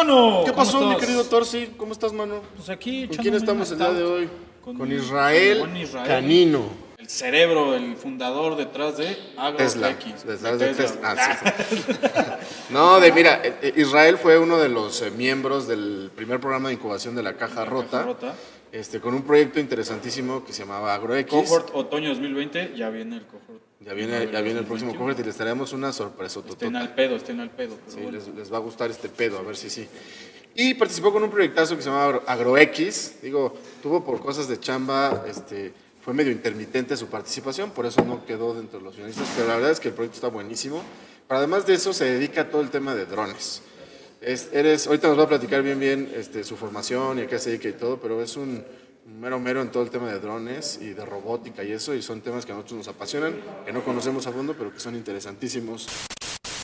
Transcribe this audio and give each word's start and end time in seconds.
¿Qué 0.00 0.06
¿cómo 0.06 0.52
pasó, 0.56 0.86
mi 0.88 0.96
querido 0.96 1.22
Torsi? 1.24 1.74
¿Cómo 1.76 1.92
estás, 1.92 2.12
mano? 2.12 2.40
Pues 2.56 2.70
aquí 2.70 3.06
¿Con 3.08 3.18
quién 3.18 3.34
estamos 3.34 3.70
el 3.72 3.78
día 3.78 3.92
de 3.92 4.02
hoy? 4.02 4.28
Con 4.64 4.78
Con, 4.78 4.90
Israel, 4.90 5.58
buen 5.60 5.76
Israel. 5.76 6.08
Canino. 6.08 6.62
El 6.98 7.08
cerebro, 7.08 7.74
el 7.74 7.96
fundador 7.96 8.56
detrás 8.56 8.96
de. 8.96 9.16
AgroX. 9.36 10.24
Detrás 10.24 10.58
de 10.58 10.72
Tesla. 10.72 11.14
Tesla. 11.14 11.16
Ah, 11.18 11.58
sí. 11.68 11.92
no, 12.70 13.00
de 13.00 13.12
mira, 13.12 13.40
eh, 13.44 13.58
eh, 13.60 13.72
Israel 13.76 14.18
fue 14.18 14.38
uno 14.38 14.58
de 14.58 14.68
los 14.70 15.02
eh, 15.02 15.10
miembros 15.10 15.68
del 15.68 16.10
primer 16.14 16.40
programa 16.40 16.68
de 16.68 16.74
incubación 16.74 17.14
de 17.14 17.22
la 17.24 17.34
Caja 17.34 17.64
Rota, 17.64 18.02
Rota. 18.02 18.34
Este, 18.72 19.00
con 19.00 19.12
un 19.14 19.22
proyecto 19.22 19.60
interesantísimo 19.60 20.44
que 20.44 20.52
se 20.54 20.60
llamaba 20.62 20.94
AgroX. 20.94 21.28
Cohort 21.30 21.70
otoño 21.74 22.08
2020, 22.08 22.72
ya 22.74 22.88
viene 22.88 23.16
el 23.16 23.26
cohort. 23.26 23.60
Ya 23.80 23.92
viene, 23.92 24.30
ya 24.32 24.40
viene 24.40 24.60
el 24.60 24.66
próximo 24.66 24.94
cohort 24.96 25.18
y 25.20 25.24
les 25.24 25.36
traemos 25.36 25.72
una 25.74 25.92
sorpresa 25.92 26.40
Estén 26.48 26.76
al 26.76 26.94
pedo, 26.94 27.16
estén 27.16 27.40
al 27.40 27.50
pedo. 27.50 27.76
Sí, 27.88 27.96
bueno. 28.00 28.12
les, 28.12 28.28
les 28.28 28.52
va 28.52 28.56
a 28.56 28.60
gustar 28.60 28.90
este 28.90 29.08
pedo, 29.10 29.38
a 29.38 29.42
ver 29.42 29.56
si 29.56 29.68
sí. 29.68 29.86
Y 30.54 30.74
participó 30.74 31.12
con 31.12 31.22
un 31.22 31.30
proyectazo 31.30 31.76
que 31.76 31.82
se 31.82 31.88
llama 31.90 32.04
Agro- 32.04 32.22
AgroX. 32.26 33.20
Digo, 33.22 33.54
tuvo 33.82 34.04
por 34.04 34.20
cosas 34.20 34.48
de 34.48 34.58
chamba, 34.58 35.24
este, 35.28 35.72
fue 36.02 36.14
medio 36.14 36.32
intermitente 36.32 36.96
su 36.96 37.08
participación, 37.08 37.72
por 37.72 37.84
eso 37.86 38.02
no 38.04 38.24
quedó 38.24 38.54
dentro 38.54 38.78
de 38.78 38.84
los 38.86 38.94
finalistas, 38.94 39.28
pero 39.36 39.48
la 39.48 39.56
verdad 39.56 39.70
es 39.72 39.80
que 39.80 39.88
el 39.88 39.94
proyecto 39.94 40.16
está 40.16 40.28
buenísimo. 40.28 40.82
Pero 41.28 41.38
además 41.38 41.66
de 41.66 41.74
eso, 41.74 41.92
se 41.92 42.04
dedica 42.04 42.42
a 42.42 42.48
todo 42.50 42.62
el 42.62 42.70
tema 42.70 42.94
de 42.94 43.04
drones. 43.06 43.62
Es- 44.22 44.48
eres, 44.52 44.86
ahorita 44.86 45.08
nos 45.08 45.18
va 45.18 45.24
a 45.24 45.28
platicar 45.28 45.62
bien 45.62 45.80
bien 45.80 46.12
este, 46.16 46.44
su 46.44 46.56
formación 46.56 47.18
y 47.18 47.22
a 47.22 47.26
qué 47.26 47.38
se 47.38 47.50
dedica 47.50 47.68
y 47.68 47.72
todo, 47.72 47.98
pero 48.00 48.22
es 48.22 48.36
un, 48.36 48.64
mero 49.18 49.40
mero 49.40 49.60
en 49.62 49.70
todo 49.70 49.82
el 49.82 49.90
tema 49.90 50.08
de 50.12 50.20
drones 50.20 50.78
y 50.80 50.90
de 50.90 51.04
robótica 51.04 51.64
y 51.64 51.72
eso, 51.72 51.92
y 51.92 52.02
son 52.02 52.20
temas 52.20 52.46
que 52.46 52.52
a 52.52 52.54
nosotros 52.54 52.78
nos 52.78 52.88
apasionan, 52.88 53.34
que 53.66 53.72
no 53.72 53.82
conocemos 53.84 54.26
a 54.28 54.32
fondo, 54.32 54.54
pero 54.56 54.72
que 54.72 54.78
son 54.78 54.94
interesantísimos. 54.94 55.88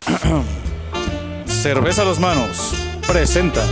Cerveza 1.47 2.02
a 2.02 2.05
los 2.05 2.21
manos 2.21 2.75
presenta 3.09 3.65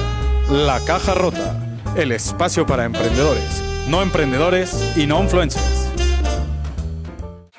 La 0.51 0.81
Caja 0.85 1.15
Rota, 1.15 1.79
el 1.97 2.11
espacio 2.11 2.67
para 2.67 2.85
emprendedores, 2.85 3.63
no 3.89 4.03
emprendedores 4.03 4.97
y 4.97 5.07
no 5.07 5.23
influencers. 5.23 5.87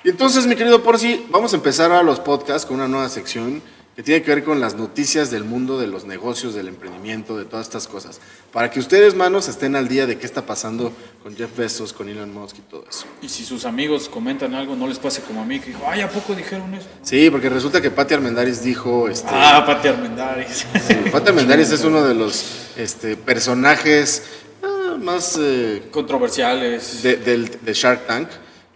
Y 0.04 0.10
entonces, 0.10 0.46
mi 0.46 0.56
querido 0.56 0.84
Porci, 0.84 1.26
vamos 1.30 1.54
a 1.54 1.56
empezar 1.56 1.92
a 1.94 2.04
los 2.04 2.20
podcasts 2.20 2.66
con 2.66 2.78
una 2.78 2.88
nueva 2.90 3.08
sección 3.10 3.62
que 3.98 4.04
tiene 4.04 4.22
que 4.22 4.30
ver 4.30 4.44
con 4.44 4.60
las 4.60 4.76
noticias 4.76 5.32
del 5.32 5.44
mundo 5.44 5.80
de 5.80 5.88
los 5.88 6.06
negocios, 6.06 6.54
del 6.54 6.68
emprendimiento, 6.68 7.36
de 7.36 7.46
todas 7.46 7.66
estas 7.66 7.88
cosas. 7.88 8.20
Para 8.54 8.70
que 8.70 8.80
ustedes, 8.80 9.16
manos, 9.16 9.48
estén 9.48 9.76
al 9.76 9.88
día 9.88 10.06
de 10.06 10.20
qué 10.20 10.28
está 10.28 10.46
pasando 10.46 10.94
con 11.24 11.36
Jeff 11.36 11.58
Bezos, 11.58 11.94
con 11.94 12.08
Elon 12.08 12.32
Musk 12.32 12.58
y 12.60 12.62
todo 12.62 12.86
eso. 12.88 13.06
Y 13.24 13.30
si 13.30 13.44
sus 13.44 13.66
amigos 13.66 14.08
comentan 14.08 14.54
algo, 14.54 14.76
no 14.76 14.88
les 14.88 15.00
pase 15.00 15.24
como 15.24 15.42
a 15.42 15.46
mí, 15.46 15.60
que 15.60 15.70
dijo, 15.72 15.82
ay, 15.90 16.02
¿a 16.02 16.10
poco 16.12 16.36
dijeron 16.36 16.72
eso? 16.76 16.86
Sí, 17.02 17.32
porque 17.32 17.50
resulta 17.50 17.82
que 17.82 17.90
Patti 17.90 18.14
Armendáriz 18.14 18.62
dijo, 18.62 19.10
este, 19.10 19.30
Ah, 19.32 19.64
Pati 19.66 19.88
Armendáriz. 19.88 20.48
sí, 20.88 20.94
Patti 21.12 21.30
Armendáriz 21.30 21.72
es 21.72 21.84
uno 21.84 22.04
de 22.04 22.14
los 22.14 22.46
este, 22.78 23.16
personajes 23.18 24.22
ah, 24.62 24.96
más 25.02 25.38
eh, 25.42 25.88
Controversiales. 25.90 27.02
de, 27.02 27.16
del- 27.18 27.58
de 27.66 27.74
Shark 27.74 28.06
Tank. 28.06 28.28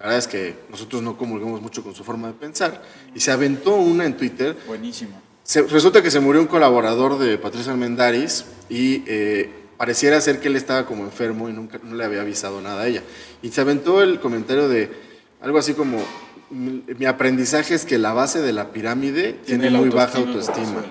La 0.02 0.08
verdad 0.08 0.18
es 0.20 0.28
que 0.28 0.56
nosotros 0.70 1.04
no 1.04 1.16
comulgamos 1.16 1.62
mucho 1.62 1.84
con 1.84 1.94
su 1.94 2.04
forma 2.04 2.28
de 2.28 2.34
pensar. 2.34 2.82
Y 3.14 3.20
se 3.20 3.30
aventó 3.30 3.76
una 3.76 4.04
en 4.06 4.18
Twitter 4.18 4.58
Buenísimo. 4.66 5.22
Se- 5.44 5.62
resulta 5.62 6.02
que 6.02 6.10
se 6.10 6.20
murió 6.20 6.42
un 6.42 6.48
colaborador 6.48 7.20
de 7.20 7.38
Patricia 7.38 7.72
Almendaris 7.72 8.46
y 8.68 9.04
eh, 9.06 9.52
pareciera 9.78 10.20
ser 10.20 10.40
que 10.40 10.48
él 10.48 10.56
estaba 10.56 10.88
como 10.88 11.04
enfermo 11.04 11.50
y 11.50 11.54
nunca 11.54 11.80
no 11.84 11.94
le 11.96 12.04
había 12.04 12.22
avisado 12.22 12.62
nada 12.62 12.82
a 12.82 12.88
ella. 12.88 13.04
Y 13.44 13.52
se 13.52 13.62
aventó 13.62 14.02
el 14.02 14.20
comentario 14.20 14.68
de 14.68 14.90
algo 15.40 15.60
así 15.60 15.76
como, 15.76 16.04
mi, 16.50 17.06
aprendizaje 17.06 17.76
es 17.76 17.86
que 17.86 18.00
la 18.00 18.14
base 18.14 18.42
de 18.42 18.54
la 18.54 18.72
pirámide 18.72 19.34
tiene, 19.46 19.70
muy 19.70 19.90
baja 19.90 20.18
autoestima. 20.18 20.84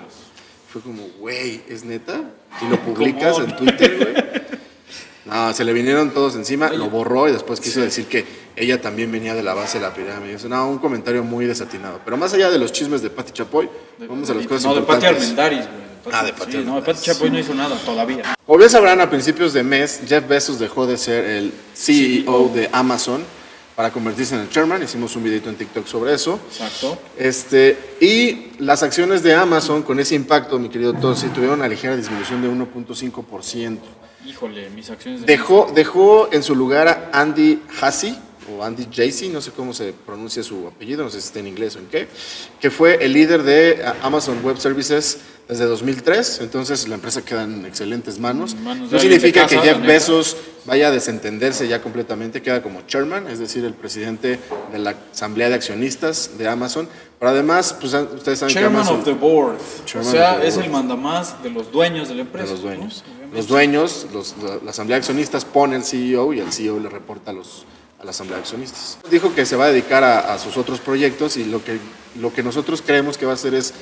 Fue 0.71 0.81
como, 0.81 1.03
güey, 1.19 1.61
¿es 1.67 1.83
neta? 1.83 2.21
Y 2.61 2.69
lo 2.69 2.79
publicas 2.85 3.39
en 3.39 3.57
Twitter, 3.57 3.97
güey. 3.97 4.31
No, 5.25 5.53
se 5.53 5.63
le 5.65 5.73
vinieron 5.73 6.11
todos 6.11 6.35
encima, 6.35 6.69
lo 6.71 6.89
borró 6.89 7.27
y 7.29 7.31
después 7.31 7.59
quiso 7.59 7.79
decir 7.81 8.05
que 8.05 8.25
ella 8.55 8.81
también 8.81 9.11
venía 9.11 9.33
de 9.33 9.43
la 9.43 9.53
base 9.53 9.79
de 9.79 9.85
la 9.85 9.93
pirámide. 9.93 10.33
Eso, 10.33 10.49
no, 10.49 10.69
un 10.69 10.79
comentario 10.79 11.23
muy 11.23 11.45
desatinado. 11.45 11.99
Pero 12.03 12.17
más 12.17 12.33
allá 12.33 12.49
de 12.49 12.57
los 12.59 12.71
chismes 12.71 13.01
de 13.01 13.09
Pati 13.09 13.31
Chapoy, 13.31 13.69
vamos 13.99 14.29
a 14.29 14.33
las 14.33 14.47
cosas 14.47 14.65
No, 14.65 14.75
de 14.75 14.81
Pati 14.81 15.05
importantes. 15.05 15.23
Armendáriz, 15.23 15.59
güey. 16.03 16.13
Ah, 16.13 16.23
de 16.23 16.33
Pati 16.33 16.51
sí, 16.51 16.63
No, 16.65 16.75
de. 16.75 16.81
Pati 16.81 17.01
Chapoy 17.01 17.29
no 17.29 17.39
hizo 17.39 17.53
nada 17.53 17.75
todavía. 17.77 18.35
Como 18.45 18.57
bien 18.57 18.69
sabrán, 18.69 19.01
a 19.01 19.09
principios 19.09 19.53
de 19.53 19.63
mes, 19.63 20.01
Jeff 20.07 20.27
Bezos 20.27 20.59
dejó 20.59 20.87
de 20.87 20.97
ser 20.97 21.25
el 21.25 21.53
CEO 21.75 22.49
de 22.53 22.69
Amazon 22.71 23.23
para 23.75 23.91
convertirse 23.91 24.35
en 24.35 24.41
el 24.41 24.49
chairman. 24.49 24.83
Hicimos 24.83 25.15
un 25.15 25.23
videito 25.23 25.49
en 25.49 25.55
TikTok 25.55 25.87
sobre 25.87 26.13
eso. 26.13 26.39
Exacto. 26.51 26.97
Este, 27.17 27.95
y 28.01 28.51
las 28.59 28.83
acciones 28.83 29.23
de 29.23 29.33
Amazon, 29.33 29.83
con 29.83 29.99
ese 29.99 30.15
impacto, 30.15 30.59
mi 30.59 30.69
querido 30.69 30.93
Tosi, 30.93 31.27
tuvieron 31.27 31.59
una 31.59 31.67
ligera 31.67 31.95
disminución 31.95 32.41
de 32.41 32.49
1.5%. 32.49 33.77
Híjole, 34.25 34.69
mis 34.69 34.89
acciones 34.89 35.21
de... 35.21 35.25
Dejó, 35.27 35.71
dejó 35.73 36.29
en 36.31 36.43
su 36.43 36.55
lugar 36.55 36.87
a 36.87 37.09
Andy 37.19 37.63
Jassy, 37.79 38.15
o 38.49 38.63
Andy 38.63 38.87
Jassy, 38.91 39.29
no 39.29 39.41
sé 39.41 39.51
cómo 39.51 39.73
se 39.73 39.93
pronuncia 39.93 40.41
su 40.43 40.67
apellido, 40.67 41.03
no 41.03 41.09
sé 41.09 41.21
si 41.21 41.27
está 41.27 41.39
en 41.39 41.47
inglés 41.47 41.75
o 41.75 41.79
en 41.79 41.85
qué, 41.87 42.07
que 42.59 42.71
fue 42.71 43.03
el 43.03 43.13
líder 43.13 43.43
de 43.43 43.83
a- 43.85 43.95
Amazon 44.05 44.43
Web 44.43 44.57
Services 44.57 45.19
desde 45.47 45.65
2003, 45.65 46.39
entonces 46.41 46.87
la 46.87 46.95
empresa 46.95 47.23
queda 47.23 47.43
en 47.43 47.65
excelentes 47.65 48.19
manos. 48.19 48.55
No 48.55 48.99
significa 48.99 49.41
casa, 49.43 49.61
que 49.61 49.67
Jeff. 49.67 49.81
Bezos 49.85 50.37
vaya 50.65 50.87
a 50.87 50.91
desentenderse 50.91 51.67
ya 51.67 51.81
completamente, 51.81 52.41
queda 52.41 52.63
como 52.63 52.81
chairman, 52.87 53.27
es 53.27 53.39
decir, 53.39 53.65
el 53.65 53.73
presidente 53.73 54.39
de 54.71 54.79
la 54.79 54.95
asamblea 55.11 55.49
de 55.49 55.55
accionistas 55.55 56.37
de 56.37 56.47
Amazon, 56.47 56.87
pero 57.19 57.31
además, 57.31 57.75
pues 57.79 57.93
ustedes 57.93 58.39
saben 58.39 58.53
que 58.55 58.59
Chairman 58.61 58.81
Amazon... 58.81 58.99
of 58.99 59.05
the 59.05 59.13
board. 59.13 59.57
O 59.99 60.03
sea, 60.03 60.39
the 60.39 60.47
es 60.47 60.55
board. 60.55 60.65
el 60.65 60.71
mandamás 60.71 61.43
de 61.43 61.49
los 61.49 61.71
dueños 61.71 62.07
de 62.07 62.15
la 62.15 62.21
empresa. 62.21 62.47
de 62.47 62.51
los 62.53 62.61
dueños. 62.61 63.03
Los 63.33 63.47
dueños, 63.47 64.07
los- 64.13 64.35
la, 64.43 64.57
la 64.63 64.71
asamblea 64.71 64.95
de 64.97 64.99
accionistas 65.01 65.45
pone 65.45 65.75
al 65.75 65.83
CEO 65.83 66.33
y 66.33 66.39
el 66.39 66.51
CEO 66.51 66.79
le 66.79 66.89
reporta 66.89 67.31
a, 67.31 67.33
los, 67.33 67.65
a 68.01 68.05
la 68.05 68.11
asamblea 68.11 68.37
de 68.37 68.41
accionistas. 68.43 68.97
Dijo 69.09 69.33
que 69.35 69.45
se 69.45 69.55
va 69.55 69.65
a 69.65 69.69
dedicar 69.69 70.03
a, 70.03 70.33
a 70.33 70.39
sus 70.39 70.57
otros 70.57 70.79
proyectos 70.79 71.37
y 71.37 71.45
lo 71.45 71.63
que, 71.63 71.79
lo 72.19 72.33
que 72.33 72.43
nosotros 72.43 72.81
creemos 72.81 73.17
que 73.17 73.25
va 73.25 73.33
a 73.33 73.35
hacer 73.35 73.53
es 73.53 73.73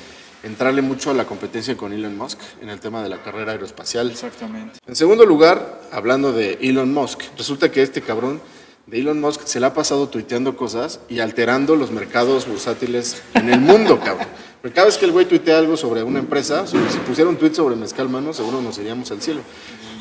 entrarle 0.42 0.82
mucho 0.82 1.10
a 1.10 1.14
la 1.14 1.26
competencia 1.26 1.76
con 1.76 1.92
Elon 1.92 2.16
Musk 2.16 2.38
en 2.62 2.68
el 2.68 2.80
tema 2.80 3.02
de 3.02 3.08
la 3.08 3.22
carrera 3.22 3.52
aeroespacial. 3.52 4.10
Exactamente. 4.10 4.78
En 4.86 4.96
segundo 4.96 5.24
lugar, 5.26 5.80
hablando 5.92 6.32
de 6.32 6.58
Elon 6.62 6.92
Musk, 6.92 7.22
resulta 7.36 7.70
que 7.70 7.82
este 7.82 8.00
cabrón 8.02 8.40
de 8.86 9.00
Elon 9.00 9.20
Musk 9.20 9.42
se 9.44 9.60
le 9.60 9.66
ha 9.66 9.74
pasado 9.74 10.08
tuiteando 10.08 10.56
cosas 10.56 11.00
y 11.08 11.20
alterando 11.20 11.76
los 11.76 11.90
mercados 11.90 12.46
bursátiles 12.46 13.22
en 13.34 13.50
el 13.50 13.60
mundo, 13.60 14.00
cabrón. 14.00 14.28
Porque 14.60 14.74
cada 14.74 14.86
vez 14.86 14.98
que 14.98 15.06
el 15.06 15.12
güey 15.12 15.24
tuitea 15.24 15.58
algo 15.58 15.76
sobre 15.76 16.02
una 16.02 16.18
empresa, 16.18 16.66
si 16.66 16.76
si 16.90 16.98
pusiera 16.98 17.30
un 17.30 17.36
tuit 17.36 17.54
sobre 17.54 17.76
mezcal 17.76 18.10
mano, 18.10 18.34
seguro 18.34 18.60
nos 18.60 18.76
iríamos 18.78 19.10
al 19.10 19.22
cielo. 19.22 19.40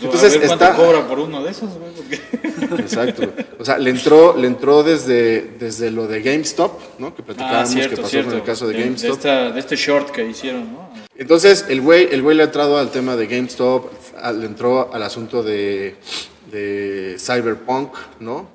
Entonces 0.06 0.36
a 0.36 0.38
ver 0.40 0.48
cuánto 0.48 0.66
está... 0.66 0.76
cobra 0.76 1.08
por 1.08 1.20
uno 1.20 1.44
de 1.44 1.52
esos, 1.52 1.70
güey. 1.78 1.92
Porque... 1.92 2.20
Exacto. 2.82 3.24
O 3.60 3.66
sea, 3.66 3.78
le 3.78 3.90
entró, 3.90 4.36
le 4.38 4.48
entró 4.48 4.84
desde, 4.84 5.42
desde 5.60 5.92
lo 5.92 6.08
de 6.08 6.22
GameStop, 6.22 6.80
¿no? 7.00 7.14
Que 7.16 7.22
Ah, 7.22 7.26
platicábamos 7.26 7.70
cierto, 7.70 7.90
que 7.92 7.96
pasó 7.98 8.10
cierto. 8.10 8.30
con 8.32 8.40
el 8.40 8.46
caso 8.46 8.68
de, 8.68 8.74
de, 8.76 8.84
GameStop. 8.84 9.12
esta- 9.12 9.52
de 9.52 9.60
este 9.60 9.76
short 9.76 10.10
que 10.12 10.26
hicieron, 10.28 10.72
¿no? 10.74 10.90
Entonces, 11.18 11.66
el 11.70 11.82
güey, 11.82 12.08
el 12.12 12.22
güey 12.22 12.38
le 12.38 12.44
ha 12.44 12.46
entrado 12.46 12.78
al 12.78 12.92
tema 12.92 13.16
de 13.16 13.28
GameStop, 13.28 13.92
le 14.38 14.46
entró 14.46 14.94
al 14.94 15.04
asunto 15.04 15.44
de, 15.44 15.96
de 16.52 17.18
Cyberpunk, 17.20 17.94
¿no? 18.20 18.48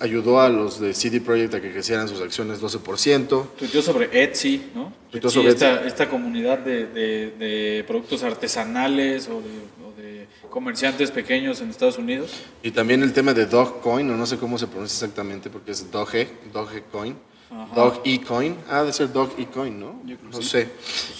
Ayudó 0.00 0.40
a 0.40 0.48
los 0.50 0.78
de 0.78 0.92
CD 0.92 1.20
Projekt 1.20 1.54
a 1.54 1.60
que 1.60 1.72
crecieran 1.72 2.06
sus 2.08 2.20
acciones 2.20 2.60
12%. 2.60 3.46
Tuiteó 3.58 3.80
sobre 3.80 4.22
Etsy, 4.22 4.70
¿no? 4.74 4.92
Tuiteó 5.10 5.28
Etsy, 5.28 5.38
sobre 5.40 5.52
esta, 5.52 5.86
esta 5.86 6.08
comunidad 6.10 6.58
de, 6.58 6.86
de- 6.86 7.30
de 7.38 7.84
productos 7.86 8.22
artesanales 8.22 9.28
o 9.28 9.40
de, 9.40 9.86
o 9.86 9.92
de 10.00 10.26
comerciantes 10.50 11.10
pequeños 11.10 11.60
en 11.62 11.70
Estados 11.70 11.96
Unidos. 11.96 12.30
Y 12.62 12.72
también 12.72 13.02
el 13.02 13.12
tema 13.14 13.32
de 13.32 13.46
Dogecoin, 13.46 14.10
o 14.10 14.16
no 14.18 14.26
sé 14.26 14.36
cómo 14.36 14.58
se 14.58 14.66
pronuncia 14.66 14.96
exactamente 15.06 15.48
porque 15.48 15.70
es 15.70 15.90
Doge, 15.90 16.28
Dogecoin. 16.52 17.16
Dogecoin, 17.74 18.56
ah, 18.68 18.80
debe 18.80 18.92
ser 18.92 19.12
Dogecoin, 19.12 19.80
¿no? 19.80 20.00
Yo 20.04 20.16
creo 20.18 20.30
que 20.30 20.36
No 20.36 20.42
sí. 20.42 20.48
sé. 20.48 20.68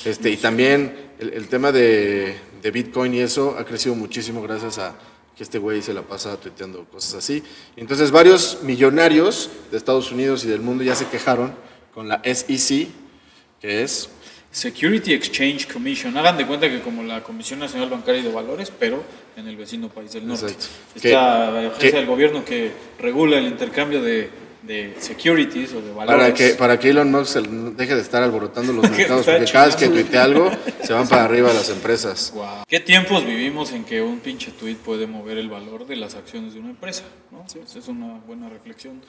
Este, 0.05 0.31
y 0.31 0.37
también 0.37 1.11
el, 1.19 1.31
el 1.33 1.49
tema 1.49 1.73
de, 1.73 2.37
de 2.63 2.71
Bitcoin 2.71 3.15
y 3.15 3.21
eso 3.21 3.57
ha 3.59 3.65
crecido 3.65 3.95
muchísimo 3.95 4.43
gracias 4.43 4.79
a 4.79 4.95
que 5.41 5.45
este 5.45 5.59
güey 5.59 5.81
se 5.81 5.95
la 5.95 6.03
pasa 6.03 6.37
tuiteando 6.39 6.85
cosas 6.85 7.15
así. 7.15 7.43
Entonces 7.75 8.11
varios 8.11 8.59
millonarios 8.63 9.49
de 9.71 9.79
Estados 9.79 10.13
Unidos 10.13 10.45
y 10.45 10.49
del 10.49 10.61
mundo 10.61 10.85
ya 10.85 10.95
se 10.95 11.07
quejaron 11.07 11.55
con 11.95 12.09
la 12.09 12.21
SEC, 12.23 12.89
que 13.59 13.83
es 13.83 14.11
Security 14.53 15.15
Exchange 15.15 15.67
Commission. 15.73 16.15
Hagan 16.19 16.37
de 16.37 16.47
cuenta 16.47 16.69
que 16.69 16.83
como 16.83 17.03
la 17.03 17.23
Comisión 17.23 17.59
Nacional 17.59 17.89
Bancaria 17.89 18.21
y 18.21 18.25
de 18.25 18.31
Valores, 18.31 18.71
pero 18.79 19.03
en 19.35 19.49
el 19.49 19.57
vecino 19.57 19.89
país 19.89 20.13
del 20.13 20.27
norte. 20.27 20.45
Exacto. 20.45 20.67
Esta 20.95 21.09
Que- 21.09 21.67
agencia 21.69 21.91
que- 21.91 21.97
del 21.97 22.07
gobierno 22.07 22.45
que 22.45 22.73
regula 22.99 23.39
el 23.39 23.47
intercambio 23.47 24.03
de, 24.03 24.29
de 24.63 24.95
securities 24.99 25.73
o 25.73 25.81
de 25.81 25.93
valores. 25.93 26.21
para 26.21 26.35
que, 26.35 26.49
para 26.51 26.79
que 26.79 26.91
Elon 26.91 27.11
Musk 27.11 27.37
deje 27.77 27.95
de 27.95 28.01
estar 28.01 28.23
alborotando 28.23 28.73
los 28.73 28.91
mercados, 28.91 29.27
porque 29.27 29.51
cada 29.51 29.67
vez 29.67 29.77
que 29.77 29.89
tuitea 29.89 30.25
algo, 30.25 30.51
se 30.83 30.93
van 30.93 31.09
para 31.09 31.25
arriba 31.25 31.53
las 31.53 31.71
empresas. 31.71 32.33
¿Qué 32.69 32.81
tiempos 32.81 33.25
vivimos 33.25 33.73
en 33.73 33.85
que 33.85 34.03
un 34.03 34.21
pinche 34.21 34.51
tweet 34.53 34.77
puede 34.77 35.07
mover 35.07 35.39
el 35.39 35.49
valor 35.49 35.87
de 35.87 35.97
las 35.97 36.15
acciones 36.15 36.55
de 36.55 36.61
una 36.61 36.71
empresa? 36.71 37.05
¿no? 37.31 37.45
Esa 37.47 37.79
es 37.79 37.89
una 37.89 38.21
buena 38.27 38.49
reflexión. 38.49 39.01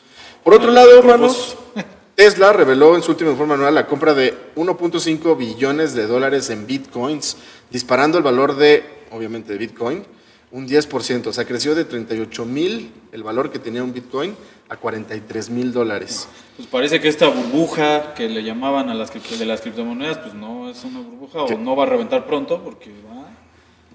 Por 0.43 0.53
otro 0.53 0.71
lado, 0.71 1.01
propósito. 1.01 1.63
hermanos, 1.75 1.85
Tesla 2.15 2.53
reveló 2.53 2.95
en 2.95 3.03
su 3.03 3.11
último 3.11 3.31
informe 3.31 3.55
anual 3.55 3.75
la 3.75 3.87
compra 3.87 4.13
de 4.13 4.33
1.5 4.55 5.37
billones 5.37 5.93
de 5.93 6.07
dólares 6.07 6.49
en 6.49 6.65
bitcoins, 6.65 7.37
disparando 7.69 8.17
el 8.17 8.23
valor 8.23 8.55
de, 8.55 8.83
obviamente, 9.11 9.53
de 9.53 9.59
bitcoin 9.59 10.05
un 10.51 10.67
10%. 10.67 11.27
O 11.27 11.33
sea, 11.33 11.45
creció 11.45 11.75
de 11.75 11.85
38 11.85 12.45
mil 12.45 12.91
el 13.11 13.23
valor 13.23 13.51
que 13.51 13.59
tenía 13.59 13.83
un 13.83 13.93
bitcoin 13.93 14.35
a 14.69 14.77
43 14.77 15.49
mil 15.49 15.71
dólares. 15.71 16.27
Pues 16.55 16.67
parece 16.67 16.99
que 17.01 17.07
esta 17.07 17.27
burbuja 17.27 18.13
que 18.13 18.29
le 18.29 18.43
llamaban 18.43 18.89
a 18.89 18.93
las 18.93 19.11
de 19.11 19.45
las 19.45 19.61
criptomonedas, 19.61 20.19
pues 20.19 20.33
no 20.33 20.69
es 20.69 20.83
una 20.83 20.99
burbuja 20.99 21.45
¿Qué? 21.47 21.55
o 21.55 21.57
no 21.57 21.75
va 21.75 21.83
a 21.83 21.87
reventar 21.87 22.25
pronto 22.25 22.63
porque 22.63 22.91
va. 23.07 23.29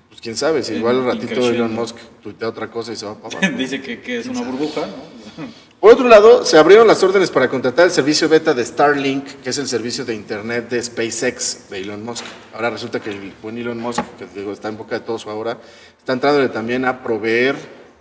Pues 0.09 0.21
quién 0.21 0.37
sabe, 0.37 0.63
si 0.63 0.75
igual 0.75 0.97
un 0.97 1.11
en 1.11 1.21
ratito. 1.21 1.49
Elon 1.49 1.75
Musk 1.75 1.97
tuitea 2.23 2.49
otra 2.49 2.71
cosa 2.71 2.93
y 2.93 2.97
se 2.97 3.07
va 3.07 3.15
para 3.17 3.39
abajo. 3.39 3.57
Dice 3.59 3.81
que, 3.81 4.01
que 4.01 4.19
es 4.19 4.27
una 4.27 4.43
burbuja, 4.43 4.83
¿no? 4.83 5.45
Por 5.87 5.95
otro 5.95 6.09
lado, 6.09 6.45
se 6.45 6.59
abrieron 6.59 6.89
las 6.89 7.01
órdenes 7.05 7.31
para 7.31 7.49
contratar 7.49 7.85
el 7.85 7.93
servicio 7.93 8.29
beta 8.29 8.53
de 8.53 8.67
Starlink, 8.67 9.25
que 9.45 9.51
es 9.51 9.59
el 9.59 9.69
servicio 9.69 10.05
de 10.05 10.17
Internet 10.17 10.69
de 10.69 10.83
SpaceX 10.83 11.71
de 11.71 11.79
Elon 11.79 12.05
Musk. 12.05 12.25
Ahora 12.53 12.71
resulta 12.71 12.99
que 12.99 13.11
el 13.11 13.33
buen 13.41 13.57
Elon 13.57 13.79
Musk, 13.79 14.03
que 14.19 14.27
digo, 14.35 14.53
está 14.53 14.69
en 14.69 14.79
boca 14.79 14.99
de 14.99 15.07
todos 15.07 15.29
ahora, 15.29 15.59
está 15.97 16.13
entrándole 16.13 16.49
también 16.49 16.85
a 16.87 17.05
proveer 17.05 17.55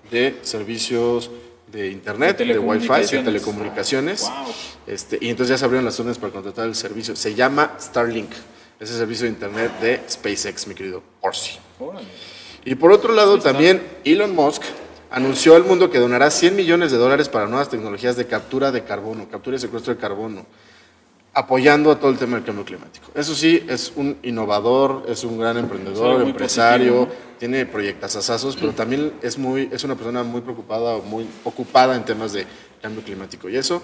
de 0.09 0.35
servicios 0.41 1.29
de 1.71 1.91
Internet, 1.91 2.39
De 2.39 2.45
de, 2.45 2.57
Wi-Fi, 2.57 3.17
de 3.17 3.23
telecomunicaciones. 3.23 4.21
Wow. 4.21 4.31
Este, 4.87 5.19
y 5.21 5.29
entonces 5.29 5.51
ya 5.51 5.59
se 5.59 5.65
abrieron 5.65 5.85
las 5.85 5.99
órdenes 5.99 6.17
para 6.17 6.33
contratar 6.33 6.65
el 6.65 6.73
servicio. 6.73 7.15
Se 7.15 7.35
llama 7.35 7.77
Starlink, 7.79 8.31
es 8.79 8.89
el 8.89 8.97
servicio 8.97 9.25
de 9.25 9.29
Internet 9.29 9.79
de 9.79 10.01
SpaceX, 10.09 10.65
mi 10.65 10.73
querido 10.73 11.03
Orsi. 11.21 11.59
Y 12.65 12.73
por 12.73 12.91
otro 12.91 13.13
lado, 13.13 13.37
también 13.37 13.83
Elon 14.03 14.33
Musk 14.33 14.63
anunció 15.15 15.55
al 15.55 15.63
mundo 15.63 15.89
que 15.89 15.97
donará 15.97 16.29
100 16.29 16.57
millones 16.57 16.91
de 16.91 16.97
dólares 16.97 17.29
para 17.29 17.47
nuevas 17.47 17.69
tecnologías 17.69 18.17
de 18.17 18.27
captura 18.27 18.73
de 18.73 18.83
carbono, 18.83 19.29
captura 19.29 19.55
y 19.55 19.59
secuestro 19.61 19.93
de 19.93 19.99
carbono, 19.99 20.45
apoyando 21.33 21.89
a 21.89 21.97
todo 21.97 22.11
el 22.11 22.17
tema 22.17 22.35
del 22.35 22.43
cambio 22.43 22.65
climático. 22.65 23.11
Eso 23.15 23.33
sí, 23.33 23.65
es 23.69 23.93
un 23.95 24.17
innovador, 24.23 25.05
es 25.07 25.23
un 25.23 25.39
gran 25.39 25.57
emprendedor, 25.57 26.21
empresario, 26.21 27.05
positivo, 27.05 27.35
tiene 27.39 27.65
proyectos 27.65 28.13
asazos, 28.17 28.57
pero 28.57 28.73
también 28.73 29.13
es, 29.21 29.37
muy, 29.37 29.69
es 29.71 29.85
una 29.85 29.95
persona 29.95 30.21
muy 30.23 30.41
preocupada 30.41 30.97
o 30.97 31.01
muy 31.01 31.25
ocupada 31.45 31.95
en 31.95 32.03
temas 32.03 32.33
de 32.33 32.45
cambio 32.81 33.01
climático. 33.01 33.47
Y 33.47 33.55
eso, 33.55 33.81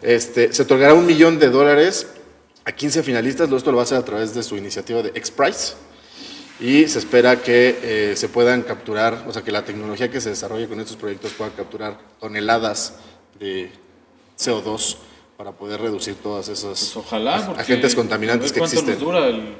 este, 0.00 0.52
se 0.52 0.62
otorgará 0.62 0.94
un 0.94 1.06
millón 1.06 1.40
de 1.40 1.48
dólares 1.48 2.06
a 2.64 2.70
15 2.70 3.02
finalistas, 3.02 3.50
esto 3.50 3.72
lo 3.72 3.78
va 3.78 3.82
a 3.82 3.84
hacer 3.84 3.98
a 3.98 4.04
través 4.04 4.32
de 4.32 4.44
su 4.44 4.56
iniciativa 4.56 5.02
de 5.02 5.08
X-Prize 5.08 5.74
y 6.60 6.88
se 6.88 6.98
espera 6.98 7.40
que 7.40 7.78
eh, 7.82 8.16
se 8.16 8.28
puedan 8.28 8.62
capturar, 8.62 9.24
o 9.26 9.32
sea, 9.32 9.42
que 9.42 9.52
la 9.52 9.64
tecnología 9.64 10.10
que 10.10 10.20
se 10.20 10.30
desarrolle 10.30 10.66
con 10.68 10.80
estos 10.80 10.96
proyectos 10.96 11.32
pueda 11.32 11.50
capturar 11.50 11.98
toneladas 12.20 12.94
de 13.38 13.70
CO2 14.38 14.96
para 15.36 15.52
poder 15.52 15.80
reducir 15.80 16.16
todas 16.16 16.48
esas 16.48 16.78
Pues 16.80 16.96
ojalá, 16.96 17.36
agentes 17.56 17.94
contaminantes 17.94 18.52
que 18.52 18.58
existen. 18.60 18.90
nos 18.90 18.98
dura 18.98 19.26
el, 19.28 19.54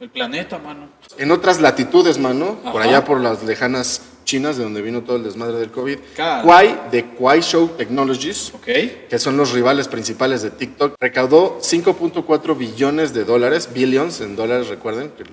el 0.00 0.08
planeta, 0.08 0.58
mano. 0.58 0.88
En 1.18 1.30
otras 1.30 1.60
latitudes, 1.60 2.18
mano, 2.18 2.58
por 2.72 2.80
allá 2.80 3.04
por 3.04 3.20
las 3.20 3.42
lejanas 3.42 4.02
chinas, 4.24 4.56
de 4.56 4.62
donde 4.64 4.80
vino 4.80 5.02
todo 5.02 5.16
el 5.16 5.24
desmadre 5.24 5.58
del 5.58 5.70
COVID, 5.70 5.98
Cara. 6.16 6.42
Kwai 6.42 6.88
de 6.90 7.04
Kwai 7.04 7.42
Show 7.42 7.68
Technologies, 7.76 8.52
que 8.64 9.18
son 9.18 9.36
los 9.36 9.52
rivales 9.52 9.88
principales 9.88 10.40
de 10.40 10.50
TikTok, 10.50 10.94
recaudó 10.98 11.58
5.4 11.60 12.56
billones 12.56 13.12
de 13.12 13.24
dólares, 13.24 13.68
billions 13.74 14.20
en 14.20 14.36
dólares, 14.36 14.68
recuerden 14.68 15.10
que 15.10 15.24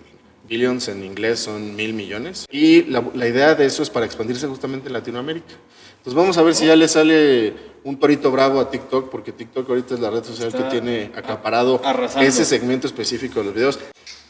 billions 0.47 0.87
en 0.87 1.03
inglés 1.03 1.39
son 1.39 1.75
mil 1.75 1.93
millones. 1.93 2.45
Y 2.51 2.83
la, 2.83 3.03
la 3.13 3.27
idea 3.27 3.55
de 3.55 3.65
eso 3.65 3.83
es 3.83 3.89
para 3.89 4.05
expandirse 4.05 4.47
justamente 4.47 4.87
en 4.87 4.93
Latinoamérica. 4.93 5.53
Entonces 5.97 6.13
vamos 6.13 6.37
a 6.37 6.41
ver 6.41 6.55
si 6.55 6.65
ya 6.65 6.75
le 6.75 6.87
sale 6.87 7.53
un 7.83 7.97
torito 7.99 8.31
bravo 8.31 8.59
a 8.59 8.69
TikTok, 8.71 9.09
porque 9.09 9.31
TikTok 9.31 9.67
ahorita 9.69 9.93
es 9.95 9.99
la 9.99 10.09
red 10.09 10.23
social 10.23 10.47
Está 10.49 10.63
que 10.63 10.69
tiene 10.71 11.11
acaparado 11.15 11.81
arrasando. 11.83 12.27
ese 12.27 12.45
segmento 12.45 12.87
específico 12.87 13.39
de 13.39 13.45
los 13.45 13.53
videos. 13.53 13.79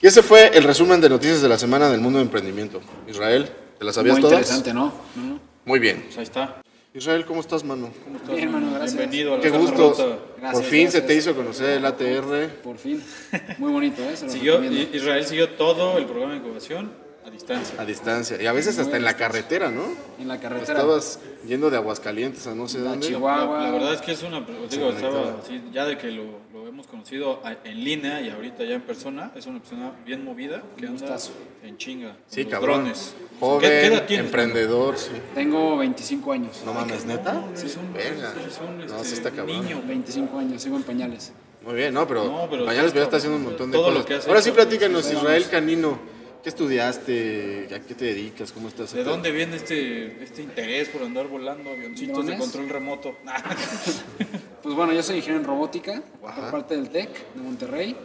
Y 0.02 0.08
ese 0.08 0.22
fue 0.24 0.56
el 0.58 0.64
resumen 0.64 1.02
de 1.02 1.10
noticias 1.10 1.42
de 1.42 1.50
la 1.50 1.58
semana 1.58 1.90
del 1.90 2.00
mundo 2.02 2.19
de 2.19 2.25
emprendimiento. 2.25 2.81
Israel, 3.08 3.50
¿te 3.80 3.86
las 3.86 3.96
sabías 3.96 4.14
Muy 4.16 4.22
todas? 4.22 4.40
interesante, 4.40 4.74
¿no? 4.74 4.94
No, 5.16 5.24
no. 5.24 5.40
Muy 5.66 5.80
bien. 5.80 6.04
Pues 6.06 6.18
ahí 6.18 6.24
está. 6.24 6.62
Israel, 6.97 7.25
¿cómo 7.25 7.41
estás, 7.41 7.63
mano? 7.63 7.91
¿Cómo 8.03 8.17
estás, 8.17 8.35
Bien, 8.35 8.51
mano? 8.51 8.65
mano, 8.67 8.77
gracias. 8.79 8.97
Bienvenido 8.97 9.33
a 9.33 9.38
la 9.38 9.44
Qué 9.44 9.49
gusto. 9.51 9.77
Rota. 9.77 10.03
Por 10.03 10.39
Gracias, 10.41 10.65
fin 10.67 10.91
se 10.91 11.01
te 11.01 11.07
gracias. 11.13 11.25
hizo 11.27 11.35
conocer 11.35 11.69
el 11.77 11.85
ATR. 11.85 12.49
Por 12.63 12.77
fin. 12.77 13.03
Muy 13.59 13.71
bonito, 13.71 14.01
¿eh? 14.03 14.15
Siguió. 14.17 14.63
Israel 14.63 15.25
siguió 15.25 15.49
todo 15.51 15.97
el 15.99 16.05
programa 16.05 16.33
de 16.33 16.39
incubación 16.39 16.91
a 17.25 17.29
distancia. 17.29 17.79
A 17.79 17.85
distancia. 17.85 18.41
Y 18.41 18.47
a 18.47 18.51
veces 18.53 18.79
hasta 18.79 18.97
en 18.97 19.03
la 19.03 19.15
carretera, 19.15 19.69
¿no? 19.69 19.83
En 20.19 20.27
la 20.27 20.39
carretera. 20.39 20.73
Estabas 20.79 21.19
yendo 21.45 21.69
de 21.69 21.77
Aguascalientes 21.77 22.47
a 22.47 22.55
no 22.55 22.67
sé 22.67 22.79
A 22.79 22.83
dónde. 22.83 23.05
Chihuahua. 23.07 23.57
La, 23.59 23.63
la 23.65 23.71
verdad 23.71 23.94
es 23.94 24.01
que 24.01 24.13
es 24.13 24.23
una. 24.23 24.39
Digo, 24.39 24.57
conectaba. 24.88 24.94
estaba 24.95 25.39
así, 25.44 25.61
ya 25.71 25.85
de 25.85 25.97
que 25.99 26.09
lo, 26.09 26.23
lo 26.53 26.67
hemos 26.67 26.88
conocido 26.88 27.41
a- 27.44 27.57
en 27.63 27.83
línea 27.83 28.21
y 28.21 28.29
ahorita 28.29 28.63
ya 28.63 28.73
en 28.75 28.81
persona, 28.81 29.31
es 29.35 29.45
una 29.45 29.59
persona 29.59 29.91
bien 30.05 30.23
movida 30.23 30.63
que 30.77 30.88
anda 30.88 30.99
gustazo. 31.01 31.31
En 31.68 31.78
chinga. 31.78 32.10
con 32.14 32.18
Sí, 32.28 32.44
los 32.44 32.52
cabrón. 32.52 32.80
drones. 32.81 33.16
Joven, 33.40 33.62
¿Qué, 33.62 33.68
qué 33.68 33.86
edad 33.88 34.06
tienes? 34.08 34.25
emprendedor, 34.25 34.98
sí. 34.98 35.12
Tengo 35.36 35.78
25 35.78 36.31
años. 36.31 36.62
No 36.66 36.74
mames, 36.74 37.06
¿neta? 37.06 37.44
Sí, 37.54 37.68
es 37.68 37.78
un, 37.78 37.94
Verga. 37.94 38.34
es 38.48 38.60
un, 38.60 38.78
No, 38.80 38.86
este, 38.86 39.06
sí 39.10 39.14
está 39.14 39.31
cabrón. 39.31 39.62
niño. 39.64 39.81
25 39.86 40.40
años, 40.40 40.62
sigo 40.64 40.78
en 40.78 40.84
pañales. 40.84 41.31
Muy 41.64 41.75
bien, 41.75 41.94
no, 41.94 42.08
pero, 42.08 42.24
No, 42.25 42.48
pero 42.50 42.66
Pañales 42.66 42.88
está 42.88 43.00
ya 43.00 43.04
está 43.04 43.18
haciendo 43.18 43.38
un 43.38 43.44
montón 43.44 43.69
de 43.72 43.78
todo 43.78 43.90
lo 43.90 43.96
cosas. 43.96 44.08
que 44.08 44.14
has 44.16 44.28
Ahora 44.28 44.40
hecho, 44.40 44.50
sí, 44.50 44.52
platícanos, 44.56 45.12
Israel 45.12 45.46
Canino. 45.52 46.00
¿Qué 46.42 46.50
estudiaste? 46.50 47.68
¿A 47.75 47.80
qué 47.81 47.94
te 47.94 48.06
dedicas? 48.06 48.54
¿Cómo 48.54 48.69
estás? 48.69 48.94
¿De 48.94 49.04
dónde 49.04 49.31
viene 49.31 49.58
este, 49.58 50.24
este 50.24 50.42
interés 50.44 50.88
por 50.88 51.02
andar 51.04 51.28
volando 51.28 51.69
avioncitos 51.72 52.25
de 52.25 52.31
¿Drones? 52.36 52.40
control 52.40 52.69
remoto? 52.69 53.16
Pues 54.64 54.75
bueno, 54.75 54.92
yo 54.94 55.02
soy 55.04 55.18
ingeniero 55.18 55.42
en 55.42 55.48
robótica 55.48 56.02
Ajá. 56.25 56.42
por 56.42 56.52
parte 56.52 56.75
del 56.75 56.90
TEC 56.90 57.10
de 57.36 57.42
Monterrey. 57.42 57.96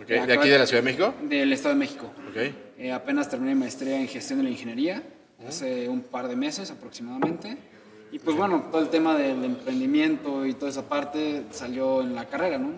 Ok, 0.00 0.06
¿De 0.06 0.32
aquí 0.32 0.48
de 0.48 0.58
la 0.58 0.66
Ciudad 0.66 0.82
de 0.82 0.90
México? 0.90 1.14
Del 1.22 1.52
Estado 1.52 1.74
de 1.74 1.78
México. 1.80 2.12
Ok. 2.30 2.36
Eh, 2.78 2.92
apenas 2.92 3.28
terminé 3.28 3.54
mi 3.54 3.60
maestría 3.60 4.00
en 4.00 4.06
gestión 4.06 4.38
de 4.38 4.44
la 4.44 4.50
ingeniería, 4.50 5.02
hace 5.46 5.88
un 5.88 6.02
par 6.02 6.28
de 6.28 6.36
meses 6.36 6.70
aproximadamente. 6.70 7.56
Y 8.12 8.18
pues 8.20 8.36
bueno, 8.36 8.68
todo 8.70 8.80
el 8.80 8.88
tema 8.88 9.16
del 9.16 9.44
emprendimiento 9.44 10.46
y 10.46 10.54
toda 10.54 10.70
esa 10.70 10.88
parte 10.88 11.42
salió 11.50 12.00
en 12.00 12.14
la 12.14 12.26
carrera, 12.26 12.58
¿no? 12.58 12.70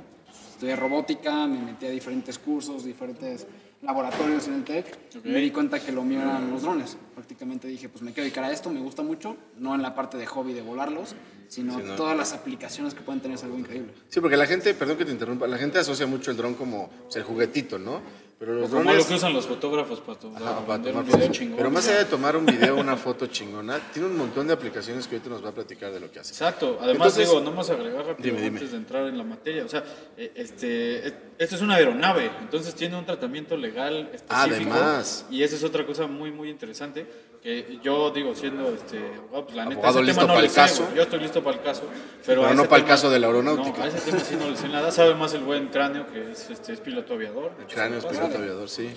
Estudié 0.52 0.74
robótica, 0.76 1.46
me 1.46 1.60
metí 1.60 1.86
a 1.86 1.90
diferentes 1.90 2.38
cursos, 2.38 2.84
diferentes 2.84 3.46
laboratorios 3.82 4.46
en 4.48 4.54
el 4.54 4.64
TEC. 4.64 4.98
Ok. 5.16 5.24
Y 5.24 5.28
me 5.28 5.40
di 5.40 5.50
cuenta 5.50 5.80
que 5.80 5.92
lo 5.92 6.02
mío 6.02 6.20
eran 6.20 6.50
los 6.50 6.62
drones. 6.62 6.96
Prácticamente 7.14 7.68
dije, 7.68 7.88
pues 7.88 8.02
me 8.02 8.12
quiero 8.12 8.24
dedicar 8.24 8.44
a 8.44 8.52
esto, 8.52 8.70
me 8.70 8.80
gusta 8.80 9.02
mucho, 9.02 9.36
no 9.58 9.74
en 9.74 9.82
la 9.82 9.94
parte 9.94 10.16
de 10.18 10.26
hobby 10.26 10.52
de 10.52 10.62
volarlos, 10.62 11.14
sino 11.48 11.76
Sí, 11.78 11.84
no. 11.84 11.94
todas 11.96 12.16
las 12.16 12.32
aplicaciones 12.32 12.94
que 12.94 13.00
pueden 13.02 13.20
tener 13.20 13.36
es 13.36 13.44
algo 13.44 13.58
increíble. 13.58 13.92
Sí, 14.08 14.20
porque 14.20 14.36
la 14.36 14.46
gente, 14.46 14.74
perdón 14.74 14.96
que 14.98 15.04
te 15.04 15.12
interrumpa, 15.12 15.46
la 15.46 15.58
gente 15.58 15.78
asocia 15.78 16.06
mucho 16.06 16.30
el 16.30 16.36
dron 16.36 16.54
como 16.54 16.88
pues, 17.04 17.16
el 17.16 17.22
juguetito, 17.24 17.78
¿no? 17.78 18.00
Pero 18.40 18.54
los 18.54 18.70
Como 18.70 18.82
drones... 18.84 19.02
lo 19.02 19.08
que 19.08 19.14
usan 19.16 19.34
los 19.34 19.46
fotógrafos 19.46 20.00
para, 20.00 20.18
to- 20.18 20.32
Ajá, 20.34 20.64
para 20.66 20.82
tomar 20.82 21.04
un 21.04 21.06
video 21.12 21.28
chingón. 21.30 21.58
Pero 21.58 21.70
más 21.70 21.86
allá 21.88 21.98
de 21.98 22.04
tomar 22.06 22.36
un 22.38 22.46
video 22.46 22.74
o 22.74 22.80
una 22.80 22.96
foto 22.96 23.26
chingona, 23.26 23.78
tiene 23.92 24.08
un 24.08 24.16
montón 24.16 24.46
de 24.46 24.54
aplicaciones 24.54 25.06
que 25.06 25.16
ahorita 25.16 25.28
nos 25.28 25.44
va 25.44 25.50
a 25.50 25.52
platicar 25.52 25.92
de 25.92 26.00
lo 26.00 26.10
que 26.10 26.20
hace. 26.20 26.30
Exacto. 26.32 26.78
Además, 26.80 27.08
Entonces- 27.08 27.28
digo, 27.28 27.40
no 27.42 27.52
más 27.52 27.68
agregar 27.68 28.06
rápido 28.06 28.24
Dime, 28.26 28.40
dime. 28.40 28.56
antes 28.58 28.70
de 28.72 28.78
entrar 28.78 29.06
en 29.08 29.18
la 29.18 29.24
materia. 29.24 29.62
O 29.62 29.68
sea, 29.68 29.84
eh, 30.16 30.32
este, 30.34 31.06
esto 31.38 31.54
es 31.56 31.60
una 31.60 31.74
aeronave, 31.74 32.30
entonces 32.40 32.74
tiene 32.74 32.96
un 32.96 33.04
tratamiento 33.04 33.58
legal 33.58 34.08
específico. 34.10 34.32
Además. 34.72 35.26
Y 35.30 35.42
esa 35.42 35.56
es 35.56 35.62
otra 35.64 35.84
cosa 35.84 36.06
muy, 36.06 36.30
muy 36.32 36.48
interesante. 36.48 37.28
Que 37.42 37.78
yo 37.82 38.10
digo, 38.10 38.34
siendo 38.34 38.68
este, 38.68 38.98
abogado, 38.98 39.44
pues 39.46 39.56
la 39.56 39.64
neta, 39.64 39.76
Abogado 39.80 40.02
listo 40.02 40.20
no 40.22 40.26
para 40.34 40.40
el 40.40 40.50
sé, 40.50 40.56
caso. 40.56 40.82
güey. 40.84 40.96
Yo 40.96 41.02
estoy 41.04 41.20
listo 41.20 41.42
para 41.42 41.56
el 41.56 41.62
caso. 41.62 41.82
Pero, 42.26 42.52
no 42.52 42.64
para 42.68 42.82
el 42.82 42.86
caso 42.86 43.08
de 43.08 43.18
la 43.18 43.28
aeronáutica. 43.28 43.78
No, 43.78 43.84
a 43.84 43.88
ese 43.88 43.98
tema 44.10 44.20
sí 44.22 44.36
no 44.38 44.50
le 44.50 44.56
sé 44.58 44.68
nada. 44.68 44.90
Sabe 44.92 45.14
más 45.14 45.32
el 45.32 45.40
buen 45.42 45.68
cráneo, 45.68 46.06
que 46.12 46.32
es, 46.32 46.50
este, 46.50 46.74
es 46.74 46.80
piloto 46.80 47.14
aviador. 47.14 47.52
Cráneo, 47.72 47.98
lo 48.02 48.08
piloto 48.10 48.29
aviador, 48.36 48.68
sí. 48.68 48.90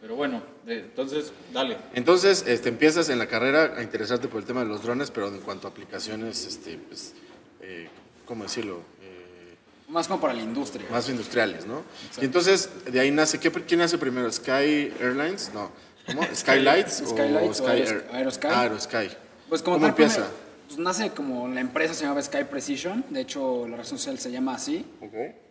Pero 0.00 0.14
bueno, 0.16 0.42
eh, 0.66 0.82
entonces, 0.84 1.32
dale. 1.52 1.76
Entonces, 1.94 2.44
este, 2.46 2.68
empiezas 2.68 3.08
en 3.08 3.18
la 3.18 3.26
carrera 3.26 3.74
a 3.76 3.82
interesarte 3.82 4.28
por 4.28 4.40
el 4.40 4.46
tema 4.46 4.60
de 4.60 4.66
los 4.66 4.82
drones, 4.82 5.10
pero 5.10 5.28
en 5.28 5.40
cuanto 5.40 5.66
a 5.66 5.70
aplicaciones, 5.70 6.46
este, 6.46 6.78
pues, 6.78 7.14
eh, 7.60 7.88
¿cómo 8.24 8.44
decirlo? 8.44 8.82
Eh, 9.02 9.56
Más 9.88 10.06
como 10.06 10.20
para 10.20 10.34
la 10.34 10.42
industria. 10.42 10.86
más 10.90 11.08
industriales, 11.08 11.66
¿no? 11.66 11.82
Y 12.20 12.24
entonces, 12.24 12.68
de 12.90 13.00
ahí 13.00 13.10
nace, 13.10 13.40
¿qué, 13.40 13.50
¿quién 13.50 13.80
nace 13.80 13.98
primero? 13.98 14.30
¿Sky 14.30 14.92
Airlines? 15.00 15.50
No. 15.52 15.70
¿Cómo? 16.06 16.22
¿Skylights? 16.34 17.02
Skylights 17.08 17.60
o 17.60 17.64
Sky 17.64 17.82
Aerosky. 18.12 18.46
Aerosky. 18.46 19.08
Pues 19.48 19.62
como 19.62 19.76
¿Cómo 19.76 19.86
tal, 19.86 19.90
empieza? 19.90 20.14
primero, 20.26 20.36
pues 20.68 20.78
nace 20.78 21.10
como 21.10 21.48
la 21.48 21.60
empresa 21.60 21.94
se 21.94 22.02
llamaba 22.02 22.22
Sky 22.22 22.44
Precision, 22.48 23.04
de 23.10 23.20
hecho 23.22 23.66
la 23.68 23.76
razón 23.78 23.98
social 23.98 24.18
se 24.20 24.30
llama 24.30 24.54
así. 24.54 24.84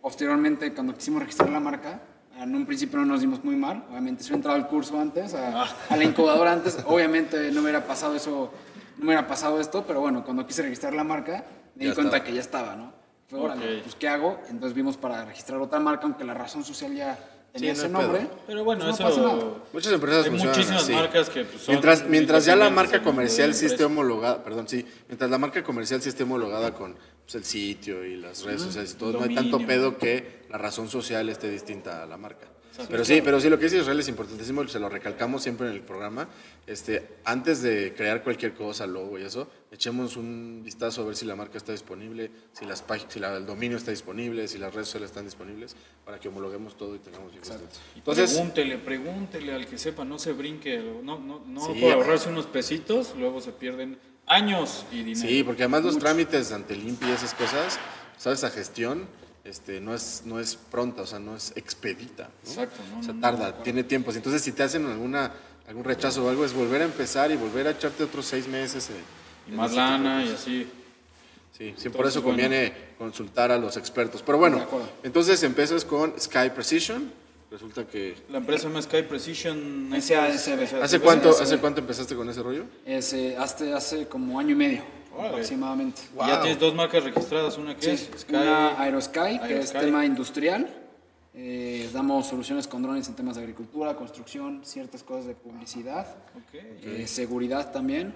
Posteriormente, 0.02 0.74
cuando 0.74 0.96
quisimos 0.96 1.22
registrar 1.22 1.50
la 1.50 1.60
marca, 1.60 2.02
en 2.38 2.56
un 2.56 2.66
principio 2.66 3.00
no 3.00 3.06
nos 3.06 3.22
dimos 3.22 3.44
muy 3.44 3.56
mal, 3.56 3.84
obviamente 3.90 4.24
si 4.24 4.28
hubiera 4.30 4.38
entrado 4.38 4.58
al 4.58 4.68
curso 4.68 5.00
antes, 5.00 5.34
a, 5.34 5.64
a 5.90 5.98
la 5.98 6.04
incubadora 6.04 6.52
antes, 6.54 6.78
obviamente 6.86 7.52
no 7.52 7.62
hubiera 7.62 7.86
pasado 7.86 8.16
eso, 8.16 8.52
no 8.98 9.06
hubiera 9.06 9.28
pasado 9.28 9.60
esto, 9.60 9.84
pero 9.88 10.02
bueno, 10.02 10.24
cuando 10.24 10.46
quise 10.46 10.62
registrar 10.62 10.94
la 10.94 11.04
marca, 11.04 11.46
me 11.76 11.86
Ya 11.86 11.90
di 11.92 11.96
cuenta 11.96 12.18
estaba. 12.18 12.24
que 12.24 12.34
ya 12.36 12.42
estaba, 12.42 12.76
¿no? 12.76 12.94
Fue, 13.28 13.40
órale, 13.40 13.78
Ok. 13.78 13.84
pues 13.84 13.96
¿qué 13.96 14.08
hago? 14.08 14.40
Entonces 14.50 14.74
vimos 14.76 14.98
para 14.98 15.26
registrar 15.26 15.60
otra 15.60 15.80
marca, 15.80 16.04
aunque 16.06 16.24
la 16.24 16.34
razón 16.36 16.64
social 16.64 16.94
ya 16.94 17.18
tenía 17.52 17.72
ese 17.72 17.88
pedo. 17.88 18.02
nombre. 18.02 18.28
Pero 18.46 18.64
bueno, 18.64 18.86
pues 18.86 19.00
no 19.00 19.06
pasa 19.08 19.20
nada. 19.22 19.34
eso. 19.38 19.62
Muchas 19.74 19.94
empresas 19.94 20.24
Hay 20.26 20.30
funcionan 20.30 20.56
muchísimas 20.56 20.84
así. 20.84 20.94
marcas 20.94 21.30
que 21.30 21.44
pues, 21.46 21.62
son 21.64 21.74
Mientras, 21.74 22.06
mientras 22.08 22.46
ya 22.46 22.56
la 22.56 22.70
marca 22.70 23.02
comercial 23.02 23.54
sí 23.56 23.66
esté 23.66 23.84
empresa. 23.84 23.86
homologada, 23.88 24.44
perdón, 24.44 24.68
sí, 24.68 24.86
mientras 25.08 25.30
la 25.32 25.38
marca 25.40 25.64
comercial 25.64 26.02
sí 26.02 26.10
esté 26.10 26.24
homologada 26.24 26.74
con 26.76 26.96
pues, 27.26 27.36
el 27.36 27.44
sitio 27.44 28.06
y 28.06 28.18
las 28.18 28.44
redes 28.44 28.62
sociales 28.62 28.94
y 28.94 28.96
todo. 28.96 29.14
No 29.14 29.24
hay 29.24 29.36
tanto 29.36 29.58
pedo 29.66 29.98
que 29.98 30.44
la 30.50 30.58
razón 30.58 30.90
social 30.90 31.28
esté 31.30 31.50
distinta 31.50 32.04
a 32.04 32.06
la 32.06 32.18
marca. 32.18 32.48
Pero 32.90 33.06
sí, 33.06 33.22
pero 33.24 33.40
sí, 33.40 33.50
lo 33.50 33.58
que 33.58 33.64
dice 33.66 33.78
Israel 33.78 34.02
es 34.02 34.10
importantísimo, 34.10 34.68
se 34.68 34.80
lo 34.82 34.90
recalcamos 34.90 35.42
siempre 35.42 35.68
en 35.70 35.74
el 35.76 35.80
programa. 35.82 36.28
Este, 36.68 37.08
antes 37.24 37.62
de 37.62 37.94
crear 37.96 38.22
cualquier 38.22 38.54
cosa, 38.54 38.86
logo 38.86 39.18
y 39.18 39.22
eso, 39.24 39.50
echemos 39.72 40.18
un 40.18 40.62
vistazo 40.62 41.04
a 41.04 41.06
ver 41.06 41.16
si 41.16 41.26
la 41.26 41.38
marca 41.38 41.58
está 41.58 41.72
disponible, 41.72 42.32
si, 42.52 42.66
las 42.66 42.82
páginas, 42.82 43.14
si 43.14 43.20
la- 43.22 43.38
el 43.38 43.46
dominio 43.46 43.78
está 43.78 43.92
disponible, 43.92 44.46
si 44.50 44.58
las 44.58 44.74
redes 44.74 44.88
sociales 44.88 45.12
están 45.12 45.24
disponibles, 45.24 45.74
para 46.04 46.20
que 46.20 46.28
homologuemos 46.28 46.76
todo 46.76 46.96
y 46.96 47.00
tengamos 47.00 47.32
esto. 47.34 47.54
Entonces, 47.96 48.32
pregúntele, 48.34 48.78
pregúntele 48.80 49.54
al 49.54 49.68
que 49.68 49.78
sepa, 49.78 50.04
no 50.04 50.20
se 50.20 50.34
brinque, 50.34 50.78
no, 51.02 51.18
no, 51.18 51.46
no 51.48 51.74
Sí, 51.74 51.80
por 51.80 51.94
ahorrarse 51.94 52.28
unos 52.28 52.46
pesitos, 52.48 53.14
luego 53.18 53.40
se 53.40 53.54
pierden 53.54 53.98
años 54.28 54.86
y 54.92 55.04
dinero. 55.04 55.28
Sí, 55.28 55.44
porque 55.44 55.64
además 55.64 55.84
los 55.84 55.98
trámites 56.00 56.52
ante 56.52 56.74
el 56.74 56.88
INPI 56.88 57.08
y 57.08 57.12
esas 57.12 57.34
cosas, 57.34 57.78
sabes, 58.18 58.40
esa 58.40 58.50
gestión 58.50 59.08
este, 59.44 59.80
no, 59.80 59.94
es, 59.94 60.24
no 60.26 60.40
es 60.40 60.56
pronta, 60.56 61.04
o 61.04 61.06
sea, 61.08 61.20
no 61.20 61.36
es 61.36 61.54
expedita. 61.56 62.30
¿no? 62.46 62.50
Exacto, 62.50 62.82
no, 62.92 63.00
O 63.00 63.04
sea, 63.04 63.14
no, 63.14 63.22
tarda, 63.22 63.64
tiene 63.64 63.84
tiempos. 63.84 64.16
Entonces, 64.16 64.42
si 64.42 64.52
te 64.52 64.64
hacen 64.64 64.86
alguna, 64.88 65.32
algún 65.68 65.84
rechazo 65.84 66.26
o 66.26 66.30
algo, 66.30 66.44
es 66.46 66.54
volver 66.54 66.82
a 66.82 66.86
empezar 66.86 67.32
y 67.32 67.36
volver 67.36 67.68
a 67.68 67.72
echarte 67.72 68.04
otros 68.04 68.26
seis 68.26 68.48
meses. 68.48 68.90
eh, 68.90 68.94
Y 69.48 69.52
más 69.52 69.74
lana 69.74 70.24
y 70.26 70.30
así. 70.30 70.68
Sí, 71.56 71.74
sí, 71.78 71.90
por 71.90 72.06
eso 72.08 72.22
bueno. 72.22 72.38
conviene 72.38 72.74
consultar 72.98 73.52
a 73.52 73.58
los 73.58 73.78
expertos. 73.78 74.22
Pero 74.26 74.38
bueno, 74.40 74.66
entonces 75.04 75.42
empiezas 75.44 75.86
con 75.86 76.20
Sky 76.20 76.50
Precision. 76.54 77.12
Resulta 77.56 77.88
que... 77.88 78.16
La 78.30 78.40
empresa 78.40 78.64
se 78.64 78.68
llama 78.68 78.82
Sky 78.82 79.04
Precision. 79.04 79.90
SASB. 79.98 80.82
¿Hace 80.84 81.00
cuánto, 81.00 81.32
SASB. 81.32 81.44
¿Hace 81.44 81.58
cuánto 81.60 81.80
empezaste 81.80 82.14
con 82.14 82.30
ese 82.30 82.44
rollo? 82.44 82.66
Es, 82.86 83.14
eh, 83.14 83.38
hace, 83.40 83.72
hace 83.74 84.08
como 84.10 84.38
año 84.38 84.52
y 84.52 84.56
medio 84.56 84.82
Órale. 85.14 85.30
aproximadamente. 85.30 86.02
Y 86.14 86.28
Ya 86.28 86.42
tienes 86.42 86.60
dos 86.60 86.76
marcas 86.76 87.02
registradas, 87.06 87.58
una 87.58 87.74
que 87.78 87.82
Sí, 87.96 88.10
es 88.14 88.22
Sky. 88.24 88.36
una 88.36 88.78
Aerosky, 88.82 89.40
que 89.40 89.60
es 89.60 89.70
Aerosky. 89.72 89.80
tema 89.80 90.06
industrial. 90.06 90.68
Eh, 91.34 91.90
damos 91.94 92.28
soluciones 92.28 92.68
con 92.68 92.82
drones 92.84 93.08
en 93.08 93.16
temas 93.16 93.38
de 93.38 93.44
agricultura, 93.44 93.96
construcción, 93.96 94.60
ciertas 94.66 95.02
cosas 95.04 95.28
de 95.28 95.36
publicidad, 95.36 96.08
Ok. 96.36 96.56
eh, 96.84 97.06
seguridad 97.08 97.72
también. 97.72 98.14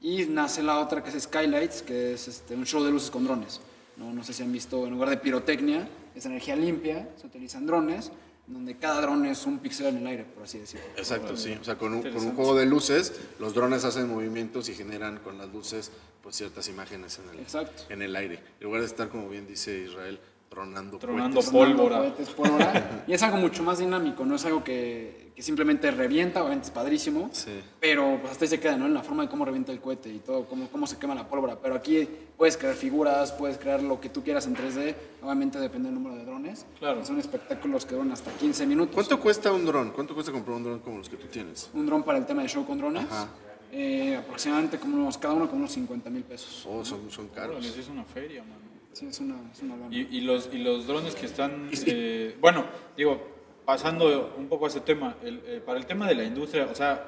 Y 0.00 0.24
nace 0.24 0.64
la 0.64 0.80
otra 0.80 1.04
que 1.04 1.10
es 1.16 1.22
Skylights, 1.22 1.82
que 1.82 2.14
es 2.14 2.26
este, 2.26 2.56
un 2.56 2.66
show 2.66 2.82
de 2.82 2.90
luces 2.90 3.10
con 3.12 3.22
drones. 3.24 3.60
No, 3.96 4.12
no 4.12 4.24
sé 4.24 4.32
si 4.32 4.42
han 4.42 4.50
visto, 4.50 4.84
en 4.84 4.92
lugar 4.94 5.10
de 5.10 5.16
pirotecnia, 5.18 5.86
es 6.16 6.26
energía 6.26 6.56
limpia, 6.56 7.08
se 7.20 7.28
utilizan 7.28 7.66
drones, 7.66 8.10
donde 8.50 8.76
cada 8.76 9.00
dron 9.00 9.24
es 9.26 9.46
un 9.46 9.60
píxel 9.60 9.86
en 9.86 9.98
el 9.98 10.06
aire, 10.06 10.24
por 10.24 10.42
así 10.42 10.58
decirlo. 10.58 10.86
Exacto, 10.96 11.36
sí. 11.36 11.56
O 11.60 11.64
sea, 11.64 11.78
con 11.78 11.94
un, 11.94 12.02
con 12.02 12.16
un 12.16 12.34
juego 12.34 12.56
de 12.56 12.66
luces, 12.66 13.12
los 13.38 13.54
drones 13.54 13.84
hacen 13.84 14.08
movimientos 14.08 14.68
y 14.68 14.74
generan 14.74 15.18
con 15.20 15.38
las 15.38 15.48
luces 15.50 15.92
pues 16.22 16.36
ciertas 16.36 16.68
imágenes 16.68 17.18
en 17.18 17.30
el, 17.30 17.40
Exacto. 17.40 17.84
en 17.88 18.02
el 18.02 18.14
aire. 18.16 18.40
En 18.58 18.64
lugar 18.66 18.80
de 18.80 18.88
estar, 18.88 19.08
como 19.08 19.28
bien 19.28 19.46
dice 19.46 19.78
Israel, 19.78 20.18
tronando, 20.54 20.98
Tronando 20.98 21.36
cohetes. 21.36 21.50
pólvora. 21.52 21.98
Cohetes, 21.98 22.28
pólvora. 22.30 23.04
y 23.06 23.12
es 23.12 23.22
algo 23.22 23.36
mucho 23.38 23.62
más 23.62 23.78
dinámico, 23.78 24.24
no 24.26 24.34
es 24.34 24.44
algo 24.44 24.64
que, 24.64 25.30
que 25.34 25.42
simplemente 25.42 25.90
revienta, 25.92 26.40
obviamente 26.42 26.66
es 26.66 26.72
padrísimo, 26.72 27.30
Sí. 27.32 27.52
pero 27.78 28.18
pues 28.20 28.32
hasta 28.32 28.44
ahí 28.44 28.48
se 28.48 28.58
queda, 28.58 28.76
¿no? 28.76 28.86
En 28.86 28.92
la 28.94 29.02
forma 29.04 29.22
de 29.22 29.28
cómo 29.28 29.44
revienta 29.44 29.70
el 29.70 29.80
cohete 29.80 30.08
y 30.12 30.18
todo, 30.18 30.46
cómo, 30.46 30.68
cómo 30.68 30.88
se 30.88 30.98
quema 30.98 31.14
la 31.14 31.28
pólvora. 31.28 31.56
Pero 31.62 31.76
aquí 31.76 32.06
puedes 32.36 32.56
crear 32.56 32.74
figuras, 32.74 33.30
puedes 33.30 33.58
crear 33.58 33.80
lo 33.80 34.00
que 34.00 34.08
tú 34.08 34.24
quieras 34.24 34.46
en 34.48 34.56
3D, 34.56 34.96
obviamente 35.22 35.60
depende 35.60 35.88
del 35.88 35.94
número 35.94 36.16
de 36.16 36.24
drones. 36.24 36.66
Claro. 36.80 37.04
Son 37.04 37.18
espectáculos 37.20 37.86
que 37.86 37.94
duran 37.94 38.10
hasta 38.10 38.32
15 38.32 38.66
minutos. 38.66 38.94
¿Cuánto 38.94 39.20
cuesta 39.20 39.52
un 39.52 39.64
dron? 39.64 39.92
¿Cuánto 39.92 40.14
cuesta 40.14 40.32
comprar 40.32 40.56
un 40.56 40.64
dron 40.64 40.78
como 40.80 40.98
los 40.98 41.08
que 41.08 41.16
tú 41.16 41.28
tienes? 41.28 41.70
Un 41.74 41.86
dron 41.86 42.02
para 42.02 42.18
el 42.18 42.26
tema 42.26 42.42
de 42.42 42.48
show 42.48 42.66
con 42.66 42.76
drones, 42.76 43.04
Ajá. 43.08 43.28
eh, 43.70 44.16
aproximadamente 44.16 44.78
como 44.80 44.96
unos, 44.96 45.16
cada 45.16 45.34
uno 45.34 45.46
como 45.46 45.60
unos 45.60 45.70
50 45.72 46.10
mil 46.10 46.24
pesos. 46.24 46.66
Oh, 46.68 46.84
son, 46.84 47.08
son 47.08 47.28
caros. 47.28 47.64
sí 47.64 47.78
es 47.78 47.88
una 47.88 48.02
feria, 48.04 48.42
mano. 48.42 48.68
Sí, 48.92 49.06
es 49.06 49.20
una, 49.20 49.36
es 49.52 49.62
una 49.62 49.76
lana. 49.76 49.94
Y, 49.94 50.08
y 50.10 50.20
los, 50.22 50.50
y 50.52 50.58
los 50.58 50.86
drones 50.86 51.14
que 51.14 51.26
están, 51.26 51.70
eh, 51.86 52.36
bueno, 52.40 52.64
digo, 52.96 53.20
pasando 53.64 54.34
un 54.36 54.48
poco 54.48 54.64
a 54.66 54.68
ese 54.68 54.80
tema, 54.80 55.16
el, 55.22 55.40
eh, 55.46 55.62
para 55.64 55.78
el 55.78 55.86
tema 55.86 56.06
de 56.08 56.14
la 56.16 56.24
industria, 56.24 56.66
o 56.70 56.74
sea, 56.74 57.06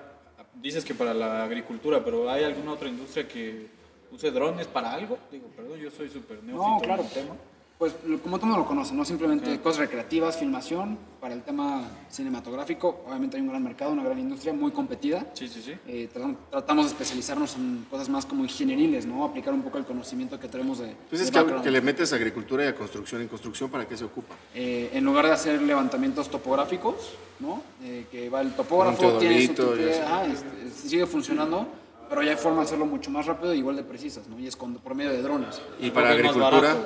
dices 0.55 0.85
que 0.85 0.95
para 0.95 1.12
la 1.12 1.45
agricultura, 1.45 2.05
pero 2.05 2.31
¿hay 2.31 2.45
alguna 2.45 2.73
otra 2.73 2.89
industria 2.89 3.27
que 3.27 3.69
use 4.12 4.31
drones 4.31 4.67
para 4.69 4.93
algo? 4.93 5.19
Digo, 5.31 5.49
perdón, 5.57 5.79
yo 5.81 5.91
soy 5.91 6.09
súper 6.09 6.43
neófito 6.43 6.62
No, 6.69 6.75
en 6.79 6.85
claro. 6.85 7.03
el 7.03 7.09
tema. 7.11 7.35
Pues 7.83 7.95
como 8.23 8.39
todo 8.39 8.47
mundo 8.47 8.62
lo 8.62 8.69
conoce, 8.69 8.95
¿no? 8.95 9.05
Simplemente 9.05 9.59
cosas 9.59 9.81
recreativas, 9.81 10.37
filmación, 10.37 10.97
para 11.21 11.35
el 11.35 11.43
tema 11.43 11.83
cinematográfico. 12.09 13.03
Obviamente 13.09 13.37
hay 13.37 13.43
un 13.43 13.49
gran 13.49 13.61
mercado, 13.65 13.91
una 13.91 14.05
gran 14.05 14.21
industria 14.21 14.53
muy 14.53 14.71
competida. 14.71 15.27
Sí, 15.33 15.49
sí, 15.49 15.61
sí. 15.61 15.73
Eh, 15.89 16.09
tra- 16.15 16.37
tratamos 16.49 16.85
de 16.85 16.91
especializarnos 16.93 17.57
en 17.57 17.85
cosas 17.91 18.09
más 18.09 18.25
como 18.25 18.45
ingenieriles, 18.45 19.05
¿no? 19.05 19.25
Aplicar 19.25 19.53
un 19.53 19.62
poco 19.62 19.79
el 19.79 19.85
conocimiento 19.85 20.39
que 20.39 20.47
tenemos 20.47 20.79
de, 20.79 20.91
Entonces, 20.91 21.33
de 21.33 21.45
que, 21.45 21.61
que 21.61 21.71
le 21.73 21.81
metes 21.81 22.12
agricultura 22.12 22.65
y 22.65 22.69
a 22.69 22.75
construcción. 22.77 23.21
¿En 23.21 23.27
construcción 23.27 23.69
para 23.69 23.85
qué 23.85 23.97
se 23.97 24.05
ocupa? 24.05 24.37
Eh, 24.55 24.91
en 24.93 25.03
lugar 25.03 25.27
de 25.27 25.33
hacer 25.33 25.61
levantamientos 25.61 26.31
topográficos, 26.31 26.95
¿no? 27.41 27.62
Eh, 27.83 28.07
que 28.12 28.29
va 28.29 28.43
el 28.43 28.53
topógrafo, 28.53 29.19
tiene 29.19 29.45
su 29.45 29.61
así. 29.61 30.01
ajá, 30.07 30.27
este, 30.27 30.71
sigue 30.71 31.05
funcionando, 31.07 31.67
pero 32.09 32.23
ya 32.23 32.31
hay 32.31 32.37
forma 32.37 32.59
de 32.59 32.67
hacerlo 32.67 32.87
mucho 32.87 33.11
más 33.11 33.27
rápido 33.27 33.53
y 33.53 33.59
igual 33.59 33.75
de 33.75 33.83
precisas, 33.83 34.29
¿no? 34.29 34.39
Y 34.39 34.47
es 34.47 34.55
con, 34.55 34.75
por 34.75 34.95
medio 34.95 35.11
de 35.11 35.21
drones. 35.21 35.61
Y 35.81 35.91
para 35.91 36.12
es 36.15 36.21
agricultura. 36.21 36.77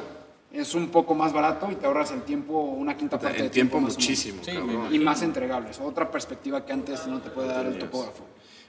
Es 0.53 0.75
un 0.75 0.89
poco 0.89 1.15
más 1.15 1.33
barato 1.33 1.71
y 1.71 1.75
te 1.75 1.87
ahorras 1.87 2.13
el 2.13 2.23
tiempo, 2.23 2.59
una 2.61 2.97
quinta 2.97 3.19
parte 3.19 3.39
en 3.39 3.45
de 3.45 3.51
tiempo 3.51 3.79
más 3.81 3.95
o 3.95 3.99
menos. 3.99 4.05
muchísimo, 4.09 4.43
Sí, 4.45 4.53
cabrón. 4.53 4.95
Y 4.95 4.99
más 4.99 5.21
entregables, 5.23 5.81
otra 5.81 6.11
perspectiva 6.11 6.65
que 6.65 6.73
antes 6.73 7.07
no 7.07 7.21
te 7.21 7.31
puede 7.31 7.49
dar 7.49 7.67
el 7.67 7.79
topógrafo. 7.79 8.25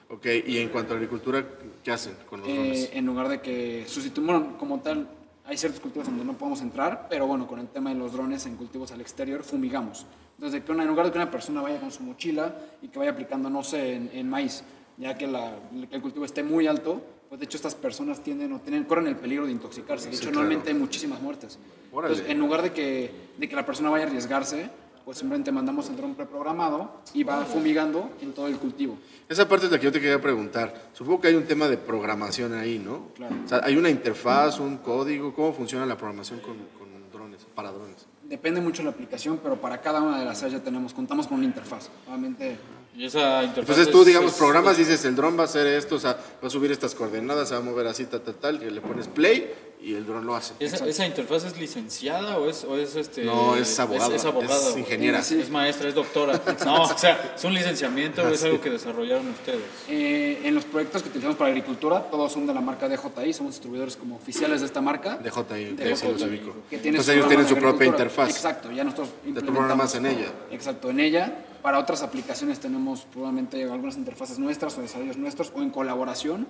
Ok, 0.09 0.25
y 0.47 0.57
en 0.57 0.69
cuanto 0.69 0.93
a 0.93 0.95
agricultura, 0.97 1.45
¿qué 1.83 1.91
hacen 1.91 2.15
con 2.29 2.39
los 2.41 2.49
drones? 2.49 2.83
Eh, 2.85 2.89
en 2.93 3.05
lugar 3.05 3.27
de 3.29 3.41
que 3.41 3.85
sustituyan, 3.87 4.25
bueno, 4.41 4.57
como 4.57 4.79
tal, 4.79 5.07
hay 5.45 5.57
ciertos 5.57 5.79
cultivos 5.81 6.07
donde 6.07 6.23
no 6.25 6.33
podemos 6.33 6.61
entrar, 6.61 7.07
pero 7.09 7.27
bueno, 7.27 7.45
con 7.47 7.59
el 7.59 7.67
tema 7.67 7.89
de 7.91 7.95
los 7.97 8.11
drones 8.13 8.45
en 8.45 8.55
cultivos 8.55 8.91
al 8.91 9.01
exterior, 9.01 9.43
fumigamos. 9.43 10.05
Entonces, 10.35 10.59
de 10.61 10.65
que 10.65 10.71
una, 10.71 10.83
en 10.83 10.89
lugar 10.89 11.05
de 11.05 11.11
que 11.11 11.17
una 11.17 11.29
persona 11.31 11.61
vaya 11.61 11.79
con 11.79 11.91
su 11.91 12.03
mochila 12.03 12.55
y 12.81 12.87
que 12.87 12.99
vaya 12.99 13.11
aplicando, 13.11 13.49
no 13.49 13.63
sé, 13.63 13.93
en, 13.95 14.09
en 14.13 14.29
maíz, 14.29 14.63
ya 14.97 15.17
que, 15.17 15.27
la- 15.27 15.53
que 15.89 15.95
el 15.95 16.01
cultivo 16.01 16.25
esté 16.25 16.41
muy 16.43 16.67
alto, 16.67 17.01
pues 17.29 17.39
de 17.39 17.45
hecho 17.45 17.57
estas 17.57 17.75
personas 17.75 18.23
tienden 18.23 18.53
o 18.53 18.59
tienen, 18.59 18.83
corren 18.85 19.07
el 19.07 19.15
peligro 19.15 19.45
de 19.45 19.51
intoxicarse. 19.51 20.09
De 20.09 20.15
Sí, 20.15 20.17
hecho, 20.21 20.29
claro. 20.31 20.41
normalmente 20.41 20.69
hay 20.69 20.75
muchísimas 20.77 21.21
muertes. 21.21 21.59
Órale. 21.91 22.13
Entonces, 22.13 22.31
en 22.33 22.39
lugar 22.39 22.61
de 22.61 22.71
que, 22.71 23.11
de 23.37 23.49
que 23.49 23.55
la 23.55 23.65
persona 23.65 23.89
vaya 23.89 24.05
a 24.05 24.07
arriesgarse, 24.07 24.69
pues 25.05 25.17
simplemente 25.19 25.51
mandamos 25.53 25.89
el 25.89 25.95
dron 25.95 26.15
preprogramado 26.15 27.01
y 27.13 27.23
va 27.23 27.45
fumigando 27.45 28.11
en 28.21 28.33
todo 28.33 28.47
el 28.47 28.57
cultivo. 28.57 28.97
Esa 29.29 29.47
parte 29.47 29.65
es 29.67 29.71
la 29.71 29.77
que 29.79 29.85
yo 29.85 29.91
te 29.91 30.01
quería 30.01 30.21
preguntar. 30.21 30.89
Supongo 30.93 31.21
que 31.21 31.27
hay 31.29 31.35
un 31.35 31.45
tema 31.45 31.67
de 31.69 31.77
programación 31.77 32.53
ahí, 32.53 32.77
¿no? 32.77 33.07
Claro. 33.15 33.35
O 33.45 33.47
sea, 33.47 33.61
hay 33.63 33.77
una 33.77 33.89
interfaz, 33.89 34.59
un 34.59 34.77
código. 34.77 35.33
¿Cómo 35.33 35.53
funciona 35.53 35.85
la 35.85 35.95
programación 35.95 36.41
con, 36.41 36.57
con 36.77 36.89
drones, 37.11 37.45
para 37.55 37.71
drones? 37.71 38.05
Depende 38.23 38.59
mucho 38.59 38.79
de 38.79 38.85
la 38.85 38.91
aplicación, 38.91 39.39
pero 39.41 39.55
para 39.61 39.79
cada 39.79 40.01
una 40.01 40.19
de 40.19 40.25
las 40.25 40.39
áreas 40.43 40.59
ya 40.59 40.63
tenemos, 40.65 40.93
contamos 40.93 41.25
con 41.27 41.37
una 41.37 41.45
interfaz. 41.45 41.89
Obviamente, 42.09 42.57
Y 42.97 43.05
esa 43.05 43.43
Entonces 43.43 43.91
tú, 43.91 44.01
es- 44.01 44.07
digamos, 44.07 44.31
es- 44.31 44.37
programas, 44.39 44.71
es- 44.79 44.87
dices, 44.87 45.05
el 45.05 45.15
dron 45.15 45.37
va 45.37 45.43
a 45.43 45.45
hacer 45.45 45.67
esto, 45.67 45.95
o 45.95 45.99
sea, 45.99 46.17
va 46.43 46.47
a 46.47 46.49
subir 46.49 46.71
estas 46.71 46.95
coordenadas, 46.95 47.47
se 47.49 47.53
va 47.53 47.59
a 47.59 47.63
mover 47.63 47.85
así, 47.85 48.05
tal, 48.05 48.21
tal, 48.21 48.33
tal, 48.35 48.59
que 48.59 48.71
le 48.71 48.81
pones 48.81 49.07
play 49.07 49.53
y 49.79 49.93
el 49.93 50.03
dron 50.07 50.25
lo 50.25 50.35
hace. 50.35 50.55
¿Esa, 50.59 50.83
esa 50.87 51.05
interfaz 51.05 51.43
es 51.43 51.55
licenciada 51.59 52.39
o 52.39 52.49
es, 52.49 52.63
o 52.63 52.75
es 52.75 52.95
este? 52.95 53.23
No, 53.23 53.55
es 53.55 53.79
abogada, 53.79 54.15
Es, 54.15 54.25
abogada. 54.25 54.69
es 54.71 54.77
ingeniera. 54.77 55.19
Es, 55.19 55.31
es 55.31 55.49
maestra, 55.51 55.87
es 55.89 55.93
doctora. 55.93 56.41
No, 56.65 56.85
o 56.85 56.97
sea, 56.97 57.33
es 57.37 57.43
un 57.43 57.53
licenciamiento 57.53 58.23
o 58.23 58.29
es 58.29 58.43
algo 58.43 58.59
que 58.59 58.71
desarrollaron 58.71 59.27
ustedes. 59.29 59.61
eh, 59.87 60.41
en 60.43 60.55
los 60.55 60.65
proyectos 60.65 61.03
que 61.03 61.09
utilizamos 61.09 61.37
para 61.37 61.49
agricultura, 61.51 62.01
todos 62.09 62.31
son 62.31 62.47
de 62.47 62.53
la 62.55 62.61
marca 62.61 62.89
DJI, 62.89 63.31
somos 63.31 63.53
distribuidores 63.53 63.95
como 63.95 64.15
oficiales 64.15 64.61
de 64.61 64.65
esta 64.65 64.81
marca. 64.81 65.17
DJI, 65.17 65.75
DJI, 65.75 65.95
sí 65.95 66.07
los 66.07 66.21
ubico. 66.23 66.55
que 66.67 66.77
Entonces 66.77 67.09
ellos 67.15 67.27
tienen 67.27 67.47
su 67.47 67.55
propia 67.57 67.85
interfaz. 67.85 68.31
Exacto, 68.31 68.71
ya 68.71 68.83
nosotros 68.83 69.09
Te 69.21 69.29
implementamos. 69.29 69.57
programas 69.59 69.93
en 69.95 70.05
ella. 70.07 70.31
Exacto, 70.49 70.89
en 70.89 70.99
ella. 70.99 71.43
Para 71.61 71.79
otras 71.79 72.01
aplicaciones 72.03 72.59
tenemos 72.59 73.01
probablemente 73.11 73.63
algunas 73.63 73.97
interfaces 73.97 74.39
nuestras 74.39 74.77
o 74.77 74.81
desarrollos 74.81 75.17
nuestros 75.17 75.51
o 75.55 75.61
en 75.61 75.69
colaboración. 75.69 76.47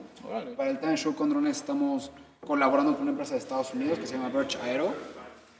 Para 0.55 0.69
el 0.69 0.79
tema 0.79 0.91
de 0.91 0.97
Show 0.97 1.15
con 1.15 1.29
drones 1.29 1.57
estamos 1.57 2.11
colaborando 2.45 2.93
con 2.93 3.03
una 3.03 3.11
empresa 3.11 3.33
de 3.33 3.39
Estados 3.39 3.73
Unidos 3.73 3.97
que 3.99 4.05
se 4.07 4.15
llama 4.17 4.29
Birch 4.29 4.57
Aero. 4.63 4.93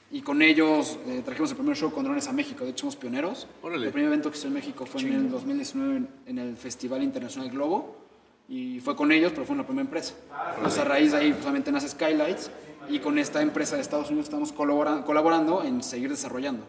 Y 0.10 0.22
con 0.22 0.42
ellos 0.42 0.98
eh, 1.08 1.22
trajimos 1.26 1.52
el 1.52 1.58
primer 1.58 1.76
show 1.76 1.92
con 1.92 2.04
drones 2.06 2.28
a 2.30 2.32
México. 2.34 2.64
De 2.64 2.70
hecho, 2.70 2.82
somos 2.82 2.96
pioneros. 2.96 3.46
Órale. 3.62 3.88
El 3.88 3.92
primer 3.92 4.08
evento 4.08 4.32
que 4.32 4.38
hizo 4.38 4.48
en 4.48 4.54
México 4.54 4.86
fue 4.86 5.02
en 5.02 5.14
el 5.14 5.30
2019 5.30 5.98
en- 5.98 6.08
en 6.28 6.40
el 6.40 6.56
Festival 6.56 7.04
Internacional 7.04 7.50
Globo. 7.50 7.98
Y 8.48 8.80
fue 8.80 8.96
con 8.96 9.12
ellos, 9.12 9.34
pero 9.34 9.46
fue 9.46 9.54
una 9.56 9.66
primera 9.66 9.84
empresa. 9.84 10.14
Entonces, 10.56 10.80
a 10.80 10.86
raíz 10.86 11.12
de 11.12 11.18
ahí, 11.18 11.32
pues, 11.32 11.42
obviamente, 11.44 11.72
nace 11.74 11.90
Skylights. 11.90 12.50
Y 12.90 13.00
con 13.00 13.18
esta 13.20 13.42
empresa 13.42 13.76
de 13.76 13.82
Estados 13.82 14.08
Unidos 14.08 14.28
estamos 14.28 14.54
colabora- 14.54 15.04
colaborando 15.04 15.62
en 15.64 15.84
seguir 15.84 16.10
desarrollando. 16.10 16.64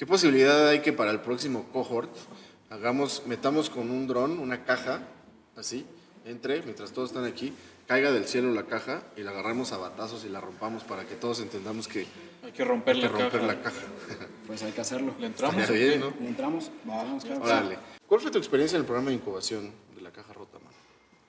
¿Qué 0.00 0.06
posibilidad 0.06 0.66
hay 0.68 0.80
que 0.80 0.94
para 0.94 1.10
el 1.10 1.20
próximo 1.20 1.66
cohort 1.74 2.10
hagamos, 2.70 3.24
metamos 3.26 3.68
con 3.68 3.90
un 3.90 4.06
dron 4.06 4.38
una 4.38 4.64
caja, 4.64 5.02
así, 5.58 5.84
entre, 6.24 6.62
mientras 6.62 6.92
todos 6.92 7.10
están 7.10 7.26
aquí, 7.26 7.52
caiga 7.86 8.10
del 8.10 8.24
cielo 8.24 8.50
la 8.54 8.62
caja 8.62 9.02
y 9.18 9.20
la 9.20 9.32
agarramos 9.32 9.72
a 9.72 9.76
batazos 9.76 10.24
y 10.24 10.30
la 10.30 10.40
rompamos 10.40 10.84
para 10.84 11.04
que 11.04 11.16
todos 11.16 11.40
entendamos 11.40 11.86
que 11.86 12.06
Hay 12.42 12.50
que 12.52 12.64
romper 12.64 12.96
hay 12.96 13.02
que 13.02 13.08
la 13.08 13.12
romper 13.12 13.40
caja. 13.40 13.46
la 13.46 13.60
caja. 13.62 13.80
Pues 14.46 14.62
hay 14.62 14.72
que 14.72 14.80
hacerlo. 14.80 15.14
¿Le 15.20 15.26
entramos? 15.26 15.70
Bien? 15.70 16.00
¿no? 16.00 16.14
¿Le 16.18 16.28
entramos? 16.28 16.70
Sí. 17.22 17.28
Órale. 17.38 17.76
¿Cuál 18.06 18.22
fue 18.22 18.30
tu 18.30 18.38
experiencia 18.38 18.76
en 18.76 18.80
el 18.80 18.86
programa 18.86 19.10
de 19.10 19.16
incubación 19.16 19.70
de 19.94 20.00
la 20.00 20.10
caja 20.10 20.32
rota, 20.32 20.58
man? 20.60 20.72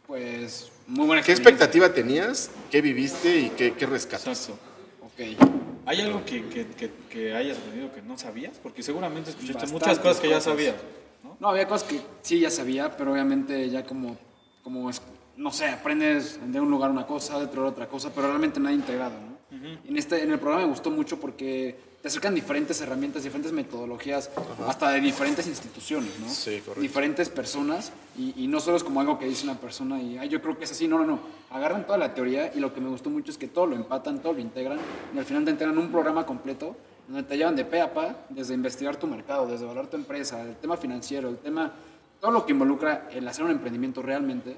Pues 0.08 0.72
muy 0.88 1.08
buena 1.08 1.24
¿Qué 1.24 1.34
expectativa 1.34 1.94
tenías? 1.94 2.50
¿Qué 2.72 2.80
viviste 2.80 3.38
y 3.38 3.50
qué, 3.50 3.74
qué 3.74 3.86
rescatas? 3.86 4.50
Exacto. 4.50 4.64
Ok, 5.08 5.71
¿Hay 5.86 6.02
algo 6.02 6.24
que, 6.26 6.46
que, 6.48 6.68
que, 6.68 6.92
que 7.10 7.34
hayas 7.34 7.58
aprendido 7.58 7.92
que 7.92 8.02
no 8.02 8.18
sabías? 8.18 8.58
Porque 8.62 8.84
seguramente 8.84 9.32
escuchaste 9.32 9.54
Bastantes 9.54 9.74
muchas 9.74 10.00
cosas 10.00 10.20
que 10.20 10.30
ya 10.30 10.42
sabías. 10.42 10.76
¿no? 11.24 11.38
No, 11.40 11.50
había 11.50 11.68
cosas 11.68 11.88
que 11.88 12.02
sí 12.22 12.40
ya 12.40 12.52
sabía, 12.52 12.96
pero 12.96 13.14
obviamente 13.14 13.70
ya 13.70 13.84
como, 13.84 14.18
como 14.64 14.90
es, 14.90 15.02
no 15.38 15.52
sé, 15.52 15.68
aprendes 15.68 16.40
de 16.52 16.60
un 16.60 16.70
lugar 16.70 16.92
una 16.92 17.08
cosa, 17.08 17.40
de 17.40 17.46
otro 17.46 17.68
otra 17.68 17.88
cosa, 17.88 18.12
pero 18.14 18.28
realmente 18.28 18.60
nada 18.60 18.76
integrado, 18.76 19.16
¿no? 19.20 19.32
en, 19.58 19.98
este, 19.98 20.24
en 20.24 20.32
el 20.32 20.40
programa 20.40 20.66
me 20.66 20.72
gustó 20.72 20.92
mucho 20.92 21.20
porque 21.20 21.78
te 22.02 22.08
acercan 22.08 22.34
diferentes 22.34 22.82
herramientas, 22.82 23.24
diferentes 23.24 23.52
metodologías, 23.52 24.32
hasta 24.68 24.90
de 24.90 25.02
diferentes 25.02 25.46
instituciones, 25.46 26.20
¿no? 26.20 26.28
Sí, 26.30 26.60
correcto. 26.60 26.82
Diferentes 26.82 27.30
personas, 27.30 27.92
y, 28.18 28.34
y 28.44 28.48
no 28.48 28.60
solo 28.60 28.78
es 28.78 28.84
como 28.84 29.02
algo 29.02 29.20
que 29.20 29.28
dice 29.28 29.44
una 29.44 29.60
persona 29.60 30.02
y, 30.02 30.18
ay, 30.18 30.28
yo 30.28 30.42
creo 30.42 30.58
que 30.58 30.64
es 30.64 30.72
así, 30.72 30.88
no, 30.88 30.98
no, 30.98 31.06
no. 31.06 31.20
Agarran 31.52 31.86
toda 31.86 32.00
la 32.00 32.14
teoría 32.14 32.52
y 32.56 32.60
lo 32.60 32.74
que 32.74 32.82
me 32.82 32.90
gustó 32.90 33.12
mucho 33.12 33.32
es 33.32 33.38
que 33.38 33.48
todo 33.48 33.68
lo 33.68 33.76
empatan, 33.76 34.20
todo 34.20 34.34
lo 34.34 34.40
integran, 34.40 34.80
y 35.14 35.18
al 35.20 35.26
final 35.26 35.46
te 35.46 35.52
integran 35.52 35.78
un 35.78 35.92
programa 35.92 36.26
completo 36.26 36.76
donde 37.08 37.24
te 37.24 37.38
llevan 37.38 37.56
de 37.56 37.66
pe 37.66 37.82
a 37.82 37.94
pa, 37.94 38.26
desde 38.30 38.54
investigar 38.54 38.96
tu 38.96 39.06
mercado, 39.06 39.46
desde 39.46 39.66
valorar 39.66 39.90
tu 39.90 39.98
empresa, 39.98 40.42
el 40.42 40.56
tema 40.56 40.78
financiero, 40.78 41.30
el 41.30 41.38
tema, 41.38 41.72
todo 42.20 42.32
lo 42.32 42.46
que 42.46 42.54
involucra 42.54 43.10
el 43.12 43.28
hacer 43.28 43.44
un 43.44 43.52
emprendimiento 43.52 44.02
realmente. 44.02 44.56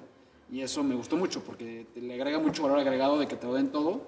Y 0.52 0.62
eso 0.62 0.84
me 0.84 0.94
gustó 0.94 1.18
mucho 1.18 1.42
porque 1.44 1.88
te 1.94 2.00
le 2.00 2.14
agrega 2.14 2.38
mucho 2.38 2.64
valor 2.64 2.80
agregado 2.80 3.18
de 3.18 3.28
que 3.28 3.36
te 3.36 3.48
lo 3.48 3.56
den 3.56 3.70
todo 3.70 4.02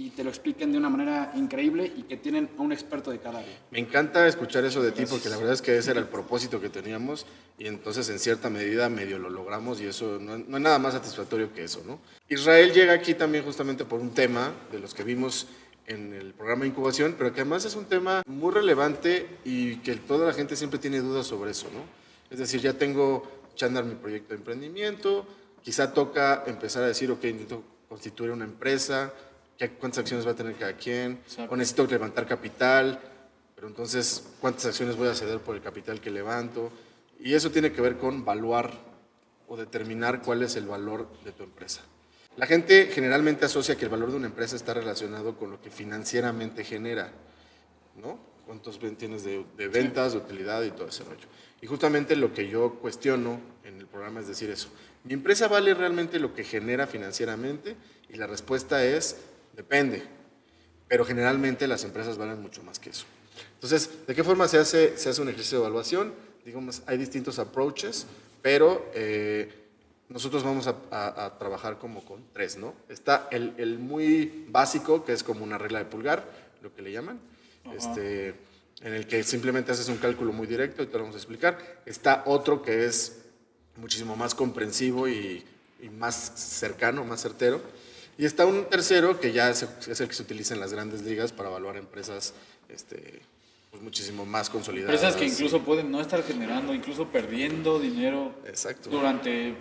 y 0.00 0.10
te 0.10 0.22
lo 0.22 0.30
expliquen 0.30 0.70
de 0.70 0.78
una 0.78 0.88
manera 0.88 1.32
increíble 1.34 1.92
y 1.96 2.04
que 2.04 2.16
tienen 2.16 2.48
a 2.56 2.62
un 2.62 2.70
experto 2.70 3.10
de 3.10 3.18
cada 3.18 3.40
área. 3.40 3.58
Me 3.72 3.80
encanta 3.80 4.28
escuchar 4.28 4.64
eso 4.64 4.80
de 4.80 4.92
ti 4.92 5.02
porque 5.10 5.28
la 5.28 5.36
verdad 5.36 5.54
es 5.54 5.60
que 5.60 5.76
ese 5.76 5.90
era 5.90 5.98
el 5.98 6.06
propósito 6.06 6.60
que 6.60 6.68
teníamos 6.68 7.26
y 7.58 7.66
entonces 7.66 8.08
en 8.08 8.20
cierta 8.20 8.48
medida 8.48 8.88
medio 8.88 9.18
lo 9.18 9.28
logramos 9.28 9.80
y 9.80 9.86
eso 9.86 10.20
no, 10.20 10.38
no 10.38 10.56
hay 10.56 10.62
nada 10.62 10.78
más 10.78 10.94
satisfactorio 10.94 11.52
que 11.52 11.64
eso, 11.64 11.82
¿no? 11.84 11.98
Israel 12.28 12.72
llega 12.72 12.92
aquí 12.92 13.14
también 13.14 13.42
justamente 13.44 13.84
por 13.84 13.98
un 14.00 14.10
tema 14.14 14.52
de 14.70 14.78
los 14.78 14.94
que 14.94 15.02
vimos 15.02 15.48
en 15.88 16.12
el 16.12 16.32
programa 16.32 16.62
de 16.62 16.68
incubación, 16.68 17.16
pero 17.18 17.32
que 17.34 17.40
además 17.40 17.64
es 17.64 17.74
un 17.74 17.86
tema 17.86 18.22
muy 18.28 18.54
relevante 18.54 19.26
y 19.44 19.78
que 19.78 19.96
toda 19.96 20.28
la 20.28 20.32
gente 20.32 20.54
siempre 20.54 20.78
tiene 20.78 21.00
dudas 21.00 21.26
sobre 21.26 21.50
eso, 21.50 21.66
¿no? 21.74 21.80
Es 22.30 22.38
decir, 22.38 22.60
ya 22.60 22.74
tengo 22.74 23.26
Chandar 23.56 23.84
mi 23.84 23.96
proyecto 23.96 24.28
de 24.28 24.36
emprendimiento, 24.36 25.26
quizá 25.64 25.92
toca 25.92 26.44
empezar 26.46 26.84
a 26.84 26.86
decir, 26.86 27.10
ok, 27.10 27.24
necesito 27.24 27.64
constituir 27.88 28.30
una 28.30 28.44
empresa, 28.44 29.12
¿qué- 29.12 29.27
¿cuántas 29.78 29.98
acciones 29.98 30.26
va 30.26 30.32
a 30.32 30.36
tener 30.36 30.54
cada 30.54 30.74
quien? 30.74 31.20
Exacto. 31.24 31.52
O 31.52 31.56
necesito 31.56 31.86
levantar 31.86 32.26
capital, 32.26 33.00
pero 33.54 33.66
entonces, 33.66 34.24
¿cuántas 34.40 34.66
acciones 34.66 34.96
voy 34.96 35.08
a 35.08 35.14
ceder 35.14 35.40
por 35.40 35.56
el 35.56 35.62
capital 35.62 36.00
que 36.00 36.10
levanto? 36.10 36.70
Y 37.18 37.34
eso 37.34 37.50
tiene 37.50 37.72
que 37.72 37.80
ver 37.80 37.96
con 37.98 38.24
valuar 38.24 38.72
o 39.48 39.56
determinar 39.56 40.22
cuál 40.22 40.42
es 40.42 40.54
el 40.54 40.66
valor 40.66 41.08
de 41.24 41.32
tu 41.32 41.42
empresa. 41.42 41.82
La 42.36 42.46
gente 42.46 42.88
generalmente 42.92 43.46
asocia 43.46 43.76
que 43.76 43.84
el 43.84 43.90
valor 43.90 44.10
de 44.10 44.16
una 44.16 44.26
empresa 44.26 44.54
está 44.54 44.74
relacionado 44.74 45.36
con 45.36 45.50
lo 45.50 45.60
que 45.60 45.70
financieramente 45.70 46.62
genera, 46.62 47.10
¿no? 47.96 48.20
Cuántos 48.46 48.78
tienes 48.96 49.24
de, 49.24 49.44
de 49.56 49.68
ventas, 49.68 50.12
de 50.12 50.18
utilidad 50.18 50.62
y 50.62 50.70
todo 50.70 50.86
ese 50.86 51.02
rollo. 51.02 51.26
Y 51.60 51.66
justamente 51.66 52.14
lo 52.14 52.32
que 52.32 52.48
yo 52.48 52.74
cuestiono 52.74 53.40
en 53.64 53.78
el 53.78 53.86
programa 53.88 54.20
es 54.20 54.28
decir 54.28 54.50
eso. 54.50 54.68
¿Mi 55.02 55.14
empresa 55.14 55.48
vale 55.48 55.74
realmente 55.74 56.20
lo 56.20 56.32
que 56.32 56.44
genera 56.44 56.86
financieramente? 56.86 57.76
Y 58.08 58.16
la 58.16 58.26
respuesta 58.26 58.84
es, 58.84 59.16
depende. 59.58 60.02
Pero 60.88 61.04
generalmente 61.04 61.66
las 61.66 61.84
empresas 61.84 62.16
valen 62.16 62.40
mucho 62.40 62.62
más 62.62 62.78
que 62.78 62.88
eso. 62.90 63.04
Entonces, 63.54 63.90
¿de 64.06 64.14
qué 64.14 64.24
forma 64.24 64.48
se 64.48 64.56
hace, 64.58 64.96
se 64.96 65.10
hace 65.10 65.20
un 65.20 65.28
ejercicio 65.28 65.58
de 65.58 65.64
evaluación? 65.64 66.14
Digamos, 66.46 66.80
hay 66.86 66.96
distintos 66.96 67.38
approaches, 67.38 68.06
pero 68.40 68.90
eh, 68.94 69.52
nosotros 70.08 70.42
vamos 70.44 70.66
a, 70.66 70.76
a- 70.90 71.26
a 71.26 71.38
trabajar 71.38 71.78
como 71.78 72.02
con 72.04 72.24
tres, 72.32 72.56
¿no? 72.56 72.74
Está 72.88 73.28
el, 73.30 73.52
el 73.58 73.78
muy 73.78 74.46
básico, 74.48 75.04
que 75.04 75.12
es 75.12 75.22
como 75.22 75.44
una 75.44 75.58
regla 75.58 75.80
de 75.80 75.84
pulgar, 75.84 76.24
lo 76.62 76.74
que 76.74 76.80
le 76.80 76.90
llaman, 76.92 77.20
este, 77.76 78.28
en 78.80 78.94
el 78.94 79.06
que 79.06 79.22
simplemente 79.24 79.72
haces 79.72 79.88
un 79.90 79.98
cálculo 79.98 80.32
muy 80.32 80.46
directo 80.46 80.82
y 80.82 80.86
te 80.86 80.92
lo 80.94 81.00
vamos 81.00 81.16
a 81.16 81.18
explicar. 81.18 81.82
Está 81.84 82.22
otro 82.26 82.62
que 82.62 82.86
es 82.86 83.18
muchísimo 83.76 84.16
más 84.16 84.34
comprensivo 84.34 85.06
y, 85.06 85.44
y 85.82 85.90
más 85.90 86.14
cercano, 86.36 87.04
más 87.04 87.20
certero. 87.20 87.60
Y 88.18 88.24
está 88.24 88.44
un 88.46 88.64
tercero 88.64 89.20
que 89.20 89.32
ya 89.32 89.48
es, 89.48 89.62
el 89.62 90.08
que 90.08 90.14
se 90.14 90.22
utiliza 90.22 90.52
en 90.52 90.60
las 90.60 90.72
grandes 90.72 91.02
ligas 91.02 91.30
para 91.30 91.50
evaluar 91.50 91.76
empresas 91.76 92.34
este, 92.68 93.22
pues 93.70 93.80
muchísimo 93.80 94.26
más 94.26 94.50
consolidadas. 94.50 94.92
Empresas 94.92 95.16
que 95.16 95.26
incluso 95.26 95.60
pueden 95.62 95.92
no 95.92 96.00
estar 96.00 96.24
generando, 96.24 96.74
incluso 96.74 97.06
perdiendo 97.06 97.78
dinero 97.78 98.34
Exacto. 98.44 98.90
durante 98.90 99.54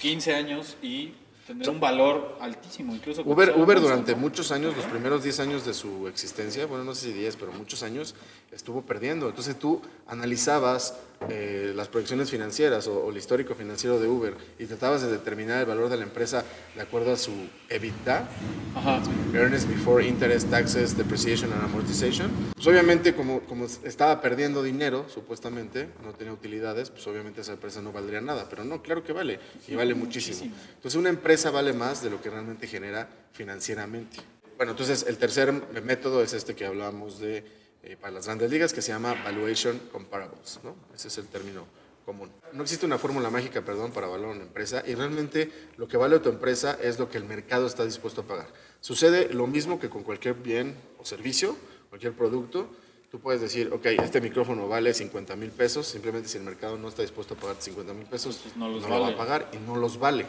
15 0.00 0.34
años 0.34 0.76
y 0.82 1.14
tener 1.46 1.70
un 1.70 1.78
valor 1.78 2.36
altísimo. 2.40 2.96
Incluso 2.96 3.22
Uber, 3.24 3.54
Uber 3.56 3.80
durante 3.80 4.16
muchos 4.16 4.50
años, 4.50 4.76
los 4.76 4.86
primeros 4.86 5.22
10 5.22 5.38
años 5.40 5.64
de 5.64 5.72
su 5.72 6.08
existencia, 6.08 6.66
bueno, 6.66 6.82
no 6.82 6.96
sé 6.96 7.06
si 7.06 7.12
10, 7.12 7.36
pero 7.36 7.52
muchos 7.52 7.84
años, 7.84 8.16
estuvo 8.54 8.82
perdiendo. 8.82 9.28
Entonces 9.28 9.58
tú 9.58 9.82
analizabas 10.06 10.94
eh, 11.28 11.72
las 11.74 11.88
proyecciones 11.88 12.30
financieras 12.30 12.86
o, 12.86 13.04
o 13.04 13.10
el 13.10 13.16
histórico 13.16 13.54
financiero 13.54 13.98
de 13.98 14.08
Uber 14.08 14.34
y 14.58 14.66
tratabas 14.66 15.02
de 15.02 15.10
determinar 15.10 15.60
el 15.60 15.66
valor 15.66 15.88
de 15.88 15.96
la 15.96 16.02
empresa 16.02 16.44
de 16.74 16.82
acuerdo 16.82 17.12
a 17.12 17.16
su 17.16 17.32
EBITDA, 17.70 18.28
Ajá. 18.74 19.02
Earnings 19.32 19.66
Before 19.66 20.06
Interest, 20.06 20.50
Taxes, 20.50 20.96
Depreciation 20.96 21.52
and 21.52 21.64
Amortization. 21.64 22.30
Pues 22.54 22.66
obviamente 22.66 23.14
como, 23.14 23.40
como 23.40 23.64
estaba 23.64 24.20
perdiendo 24.20 24.62
dinero, 24.62 25.06
supuestamente, 25.08 25.88
no 26.02 26.12
tenía 26.12 26.32
utilidades, 26.32 26.90
pues 26.90 27.06
obviamente 27.06 27.40
esa 27.40 27.52
empresa 27.52 27.80
no 27.80 27.92
valdría 27.92 28.20
nada, 28.20 28.46
pero 28.50 28.64
no, 28.64 28.82
claro 28.82 29.02
que 29.02 29.12
vale, 29.12 29.40
y 29.66 29.74
vale 29.74 29.94
muchísimo. 29.94 30.36
muchísimo. 30.38 30.54
Entonces 30.76 30.98
una 30.98 31.08
empresa 31.08 31.50
vale 31.50 31.72
más 31.72 32.02
de 32.02 32.10
lo 32.10 32.20
que 32.20 32.30
realmente 32.30 32.66
genera 32.66 33.08
financieramente. 33.32 34.18
Bueno, 34.56 34.72
entonces 34.72 35.04
el 35.08 35.16
tercer 35.16 35.52
método 35.82 36.22
es 36.22 36.32
este 36.32 36.54
que 36.54 36.64
hablamos 36.66 37.18
de 37.18 37.44
eh, 37.84 37.96
para 38.00 38.12
las 38.12 38.26
grandes 38.26 38.50
ligas, 38.50 38.72
que 38.72 38.82
se 38.82 38.92
llama 38.92 39.14
Valuation 39.24 39.78
Comparables, 39.92 40.60
¿no? 40.62 40.74
Ese 40.94 41.08
es 41.08 41.18
el 41.18 41.26
término 41.28 41.66
común. 42.04 42.30
No 42.52 42.62
existe 42.62 42.84
una 42.84 42.98
fórmula 42.98 43.30
mágica, 43.30 43.62
perdón, 43.62 43.92
para 43.92 44.06
valorar 44.06 44.34
una 44.36 44.44
empresa 44.44 44.82
y 44.86 44.94
realmente 44.94 45.50
lo 45.76 45.88
que 45.88 45.96
vale 45.96 46.18
tu 46.18 46.28
empresa 46.28 46.76
es 46.82 46.98
lo 46.98 47.08
que 47.08 47.16
el 47.18 47.24
mercado 47.24 47.66
está 47.66 47.84
dispuesto 47.84 48.22
a 48.22 48.24
pagar. 48.24 48.48
Sucede 48.80 49.32
lo 49.32 49.46
mismo 49.46 49.78
que 49.80 49.88
con 49.88 50.02
cualquier 50.02 50.34
bien 50.34 50.74
o 50.98 51.04
servicio, 51.04 51.56
cualquier 51.88 52.12
producto. 52.12 52.68
Tú 53.10 53.20
puedes 53.20 53.40
decir, 53.40 53.70
ok, 53.72 53.86
este 54.02 54.20
micrófono 54.20 54.68
vale 54.68 54.92
50 54.92 55.36
mil 55.36 55.50
pesos, 55.50 55.86
simplemente 55.86 56.28
si 56.28 56.36
el 56.36 56.44
mercado 56.44 56.76
no 56.76 56.88
está 56.88 57.02
dispuesto 57.02 57.34
a 57.34 57.36
pagar 57.38 57.56
50 57.60 57.94
mil 57.94 58.06
pesos, 58.06 58.40
Pues 58.42 58.56
no 58.56 58.68
los 58.68 58.82
lo 58.82 58.88
va 58.90 58.98
vale. 58.98 59.14
a 59.14 59.16
pagar 59.16 59.50
y 59.52 59.56
no 59.58 59.76
los 59.76 59.98
vale. 59.98 60.26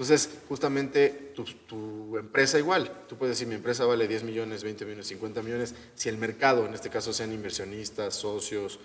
Entonces, 0.00 0.30
justamente 0.48 1.32
tu, 1.36 1.44
tu 1.44 2.16
empresa 2.16 2.58
igual, 2.58 2.90
tú 3.06 3.18
puedes 3.18 3.36
decir 3.36 3.46
mi 3.46 3.54
empresa 3.54 3.84
vale 3.84 4.08
10 4.08 4.22
millones, 4.22 4.64
20 4.64 4.86
millones, 4.86 5.06
50 5.08 5.42
millones, 5.42 5.74
si 5.94 6.08
el 6.08 6.16
mercado, 6.16 6.64
en 6.64 6.72
este 6.72 6.88
caso 6.88 7.12
sean 7.12 7.34
inversionistas, 7.34 8.14
socios, 8.14 8.80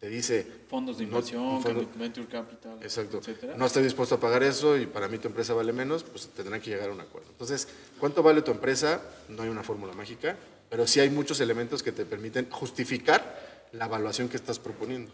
te 0.00 0.08
dice... 0.08 0.44
Fondos 0.68 0.98
de 0.98 1.04
no- 1.06 1.18
inversión, 1.18 1.62
fondo- 1.62 1.88
venture 1.94 2.26
capital, 2.26 2.78
Exacto. 2.82 3.18
etcétera. 3.18 3.54
No 3.56 3.64
estoy 3.64 3.84
dispuesto 3.84 4.16
a 4.16 4.20
pagar 4.20 4.42
eso 4.42 4.76
y 4.76 4.86
para 4.86 5.06
mí 5.06 5.18
tu 5.18 5.28
empresa 5.28 5.54
vale 5.54 5.72
menos, 5.72 6.02
pues 6.02 6.26
tendrán 6.34 6.60
que 6.60 6.70
llegar 6.70 6.88
a 6.90 6.92
un 6.92 7.00
acuerdo. 7.00 7.28
Entonces, 7.30 7.68
¿cuánto 8.00 8.24
vale 8.24 8.42
tu 8.42 8.50
empresa? 8.50 9.00
No 9.28 9.44
hay 9.44 9.48
una 9.48 9.62
fórmula 9.62 9.92
mágica, 9.92 10.36
pero 10.68 10.84
sí 10.88 10.98
hay 10.98 11.10
muchos 11.10 11.38
elementos 11.38 11.84
que 11.84 11.92
te 11.92 12.04
permiten 12.04 12.50
justificar 12.50 13.68
la 13.70 13.84
evaluación 13.86 14.28
que 14.28 14.36
estás 14.36 14.58
proponiendo. 14.58 15.12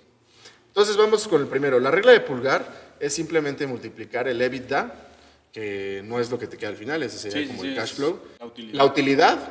Entonces, 0.68 0.96
vamos 0.96 1.28
con 1.28 1.42
el 1.42 1.46
primero. 1.48 1.78
La 1.78 1.90
regla 1.90 2.12
de 2.12 2.20
pulgar 2.20 2.94
es 2.98 3.12
simplemente 3.12 3.66
multiplicar 3.66 4.26
el 4.28 4.40
EBITDA, 4.40 5.10
que 5.52 6.02
no 6.04 6.18
es 6.18 6.30
lo 6.30 6.38
que 6.38 6.46
te 6.46 6.56
queda 6.56 6.70
al 6.70 6.76
final, 6.76 7.02
ese 7.02 7.18
sería 7.18 7.42
Sí, 7.42 7.46
como 7.48 7.62
sí, 7.62 7.68
el 7.68 7.74
cash 7.76 7.94
flow. 7.94 8.18
la 8.40 8.46
utilidad. 8.46 8.74
La 8.74 8.84
utilidad 8.86 9.48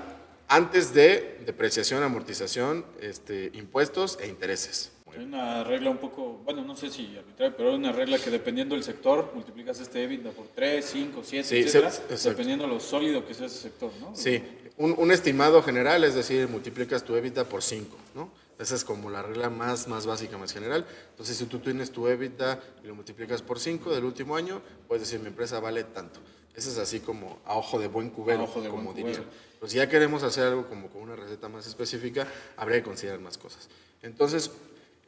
antes 0.48 0.94
de 0.94 1.40
depreciación, 1.46 2.04
amortización, 2.04 2.84
este, 3.00 3.52
impuestos 3.54 4.18
e 4.22 4.28
intereses. 4.28 4.92
Hay 5.16 5.24
una 5.24 5.64
regla 5.66 5.90
un 5.90 5.98
poco, 5.98 6.42
bueno, 6.46 6.64
no 6.64 6.76
sé 6.76 6.90
si 6.90 7.16
arbitraria, 7.18 7.56
pero 7.56 7.70
hay 7.70 7.76
una 7.76 7.92
regla 7.92 8.18
que 8.18 8.30
dependiendo 8.30 8.76
del 8.76 8.84
sector, 8.84 9.32
multiplicas 9.36 9.80
este 9.82 10.04
EBITDA 10.04 10.32
por 10.32 10.48
3, 10.56 10.84
5, 10.86 11.22
7, 11.24 11.48
Sí, 11.48 11.58
etcétera, 11.58 11.92
se- 11.92 12.30
dependiendo 12.30 12.66
de 12.66 12.74
lo 12.74 12.80
sólido 12.80 13.26
que 13.28 13.34
sea 13.34 13.46
ese 13.48 13.58
sector, 13.60 13.92
¿no? 14.00 14.16
Sí, 14.16 14.42
un, 14.78 14.96
un 14.98 15.12
estimado 15.12 15.62
general, 15.62 16.04
es 16.06 16.16
decir, 16.16 16.48
multiplicas 16.48 17.04
tu 17.04 17.16
EBITDA 17.16 17.44
por 17.44 17.62
5, 17.62 17.96
¿no? 18.16 18.32
Esa 18.62 18.76
es 18.76 18.84
como 18.84 19.10
la 19.10 19.24
regla 19.24 19.50
más, 19.50 19.88
más 19.88 20.06
básica, 20.06 20.38
más 20.38 20.54
general. 20.54 20.86
Entonces, 21.10 21.36
si 21.36 21.45
tú 21.45 21.58
tienes 21.58 21.91
tu 21.91 22.08
EBITDA 22.08 22.60
y 22.84 22.88
lo 22.88 22.93
multiplicas 22.93 23.41
por 23.41 23.60
5 23.60 23.91
del 23.91 24.06
último 24.06 24.36
año, 24.36 24.62
puedes 24.88 25.02
decir, 25.02 25.19
mi 25.19 25.30
empresa 25.30 25.60
vale 25.60 25.84
tanto. 25.84 26.19
Eso 26.56 26.69
es 26.69 26.78
así 26.78 27.00
como 27.00 27.39
a 27.45 27.56
ojo 27.56 27.80
de 27.80 27.88
buen 27.88 28.12
cubero, 28.12 28.43
ojo 28.43 28.62
de 28.62 28.69
buen 28.69 28.84
como 28.84 28.93
diría. 28.93 29.13
cubero. 29.13 29.32
Pero 29.60 29.67
si 29.67 29.78
ya 29.78 29.89
queremos 29.89 30.21
hacer 30.21 30.43
algo 30.43 30.67
como 30.67 30.89
con 30.89 31.02
una 31.02 31.15
receta 31.15 31.50
más 31.50 31.65
específica, 31.65 32.28
habría 32.56 32.78
que 32.78 32.84
considerar 32.84 33.19
más 33.19 33.39
cosas. 33.39 33.67
Entonces, 34.04 34.52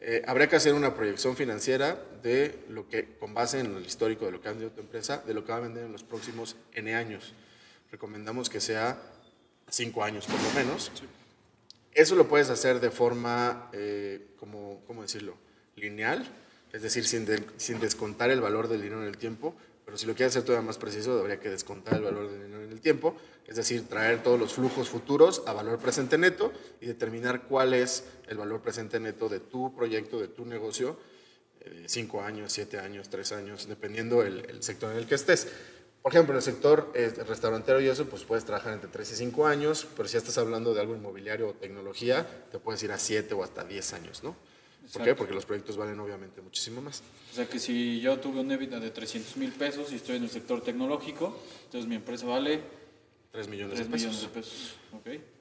eh, 0.02 0.24
habría 0.26 0.50
que 0.50 0.56
hacer 0.56 0.74
una 0.74 0.96
proyección 0.96 1.36
financiera 1.36 2.04
de 2.24 2.66
lo 2.70 2.90
que, 2.90 3.18
con 3.20 3.36
base 3.36 3.60
en 3.60 3.76
el 3.76 3.86
histórico 3.86 4.26
de 4.26 4.32
lo 4.32 4.42
que 4.42 4.48
ha 4.48 4.52
vendido 4.52 4.72
tu 4.72 4.82
empresa, 4.82 5.22
de 5.28 5.34
lo 5.36 5.46
que 5.46 5.52
va 5.52 5.60
a 5.60 5.62
vender 5.62 5.86
en 5.86 5.92
los 5.92 6.02
próximos 6.02 6.56
N 6.74 6.96
años. 6.96 7.34
Recomendamos 7.92 8.50
que 8.50 8.60
sea 8.60 9.00
5 9.70 10.04
años 10.04 10.26
por 10.26 10.42
lo 10.42 10.50
menos. 10.54 10.92
Eso 11.94 12.16
lo 12.16 12.28
puedes 12.28 12.50
hacer 12.50 12.80
de 12.80 12.90
forma, 12.90 13.70
eh, 13.74 14.28
como, 14.38 14.84
¿cómo 14.88 15.04
decirlo? 15.04 15.38
Lineal, 15.76 16.26
es 16.72 16.82
decir, 16.82 17.06
sin, 17.06 17.28
sin 17.58 17.80
descontar 17.80 18.32
el 18.32 18.42
valor 18.42 18.68
del 18.68 18.82
dinero 18.82 19.02
en 19.02 19.08
el 19.08 19.18
tiempo, 19.18 19.56
pero 19.86 19.98
si 19.98 20.06
lo 20.06 20.16
quieres 20.16 20.34
hacer 20.34 20.44
todavía 20.44 20.66
más 20.66 20.78
preciso, 20.78 21.20
habría 21.20 21.40
que 21.40 21.50
descontar 21.50 21.96
el 21.96 22.04
valor 22.04 22.32
del 22.32 22.44
dinero 22.44 22.64
en 22.64 22.72
el 22.72 22.82
tiempo, 22.82 23.16
es 23.46 23.58
decir, 23.58 23.88
traer 23.88 24.24
todos 24.24 24.40
los 24.40 24.54
flujos 24.54 24.90
futuros 24.90 25.44
a 25.46 25.54
valor 25.54 25.78
presente 25.78 26.18
neto 26.18 26.52
y 26.82 26.88
determinar 26.88 27.44
cuál 27.44 27.74
es 27.74 28.06
el 28.28 28.38
valor 28.38 28.62
presente 28.62 29.00
neto 29.00 29.30
de 29.30 29.40
tu 29.40 29.76
proyecto, 29.76 30.20
de 30.20 30.30
tu 30.30 30.46
negocio, 30.46 30.98
eh, 31.60 31.84
cinco 31.88 32.22
años, 32.22 32.52
siete 32.54 32.80
años, 32.80 33.10
tres 33.10 33.32
años, 33.34 33.68
dependiendo 33.68 34.24
el, 34.24 34.50
el 34.50 34.64
sector 34.64 34.92
en 34.92 34.98
el 34.98 35.06
que 35.06 35.16
estés. 35.16 35.48
Por 36.04 36.12
ejemplo, 36.12 36.34
en 36.34 36.38
el 36.38 36.44
sector 36.44 36.92
eh, 36.94 37.14
restaurantero 37.26 37.80
y 37.80 37.88
eso, 37.88 38.06
pues 38.06 38.24
puedes 38.26 38.44
trabajar 38.44 38.74
entre 38.74 38.90
3 38.90 39.14
y 39.14 39.16
5 39.16 39.48
años, 39.48 39.88
pero 39.96 40.10
si 40.10 40.14
ya 40.14 40.20
estás 40.20 40.38
hablando 40.38 40.74
de 40.74 40.82
algo 40.82 40.94
inmobiliario 40.96 41.48
o 41.48 41.54
tecnología, 41.54 42.28
te 42.52 42.60
puedes 42.60 42.84
ir 42.84 42.92
a 42.92 43.00
7 43.00 43.34
o 43.34 43.42
hasta 43.42 43.64
10 43.64 43.94
años, 43.94 44.22
¿no? 44.22 44.32
¿Por 44.32 44.38
qué? 44.38 44.86
Exacto. 44.88 45.16
Porque 45.16 45.34
los 45.34 45.46
proyectos 45.46 45.78
valen 45.78 45.98
obviamente 46.02 46.42
muchísimo 46.42 46.82
más. 46.82 47.02
O 47.32 47.36
sea 47.36 47.48
que 47.48 47.58
si 47.58 48.02
yo 48.02 48.20
tuve 48.20 48.42
un 48.42 48.52
EBITDA 48.52 48.82
de 48.82 48.92
300 48.92 49.38
mil 49.38 49.54
pesos 49.54 49.94
y 49.94 49.96
estoy 49.96 50.18
en 50.18 50.24
el 50.24 50.30
sector 50.30 50.62
tecnológico, 50.62 51.40
entonces 51.64 51.88
mi 51.88 51.96
empresa 51.96 52.26
vale 52.26 52.60
3 53.32 53.48
millones 53.48 53.76
3 53.76 53.88
de 53.88 53.92
pesos. 53.94 54.08
millones 54.08 54.22
de 54.22 54.42
pesos. 54.42 54.76
¿Ok? 54.92 55.33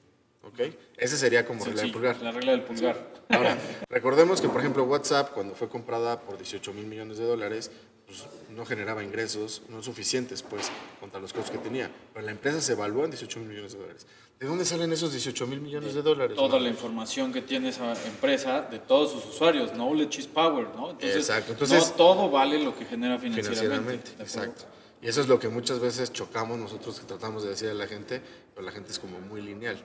¿Ok? 0.43 0.59
Ese 0.97 1.17
sería 1.17 1.45
como 1.45 1.63
regla 1.63 1.81
del 1.81 1.91
Sencillo, 1.91 1.93
pulgar. 1.93 2.21
La 2.21 2.31
regla 2.31 2.51
del 2.51 2.61
pulgar. 2.63 2.97
Ahora, 3.29 3.57
recordemos 3.89 4.41
que, 4.41 4.49
por 4.49 4.59
ejemplo, 4.59 4.83
WhatsApp, 4.83 5.31
cuando 5.33 5.55
fue 5.55 5.69
comprada 5.69 6.19
por 6.19 6.37
18 6.37 6.73
mil 6.73 6.85
millones 6.85 7.17
de 7.17 7.25
dólares, 7.25 7.71
pues 8.05 8.25
no 8.49 8.65
generaba 8.65 9.03
ingresos 9.03 9.61
no 9.69 9.81
suficientes, 9.81 10.43
pues, 10.43 10.69
contra 10.99 11.19
los 11.21 11.31
costos 11.31 11.51
que 11.51 11.57
tenía. 11.57 11.89
Pero 12.13 12.25
la 12.25 12.31
empresa 12.31 12.59
se 12.59 12.73
evaluó 12.73 13.05
en 13.05 13.11
18 13.11 13.39
mil 13.39 13.49
millones 13.49 13.73
de 13.73 13.79
dólares. 13.79 14.05
¿De 14.39 14.47
dónde 14.47 14.65
salen 14.65 14.91
esos 14.91 15.13
18 15.13 15.47
mil 15.47 15.61
millones 15.61 15.93
de 15.93 16.01
dólares? 16.01 16.35
Toda 16.35 16.57
no? 16.57 16.59
la 16.59 16.69
información 16.69 17.31
que 17.31 17.41
tiene 17.41 17.69
esa 17.69 17.93
empresa 18.05 18.61
de 18.61 18.79
todos 18.79 19.13
sus 19.13 19.25
usuarios. 19.25 19.71
Knowledge 19.71 20.19
is 20.19 20.27
power, 20.27 20.67
¿no? 20.75 20.91
Entonces, 20.91 21.15
Exacto, 21.15 21.53
entonces- 21.53 21.89
no 21.91 21.95
todo 21.95 22.29
vale 22.29 22.61
lo 22.61 22.77
que 22.77 22.83
genera 22.83 23.17
financieramente. 23.17 24.11
financieramente. 24.11 24.11
Exacto. 24.21 24.65
Y 25.03 25.09
eso 25.09 25.19
es 25.19 25.27
lo 25.27 25.37
que 25.37 25.49
muchas 25.49 25.81
veces 25.81 26.13
chocamos 26.13 26.57
nosotros 26.57 26.97
que 26.97 27.05
tratamos 27.05 27.43
de 27.43 27.49
decir 27.49 27.67
a 27.67 27.73
la 27.73 27.87
gente, 27.87 28.21
pero 28.55 28.65
la 28.65 28.71
gente 28.71 28.93
es 28.93 28.99
como 28.99 29.19
muy 29.19 29.41
lineal. 29.41 29.77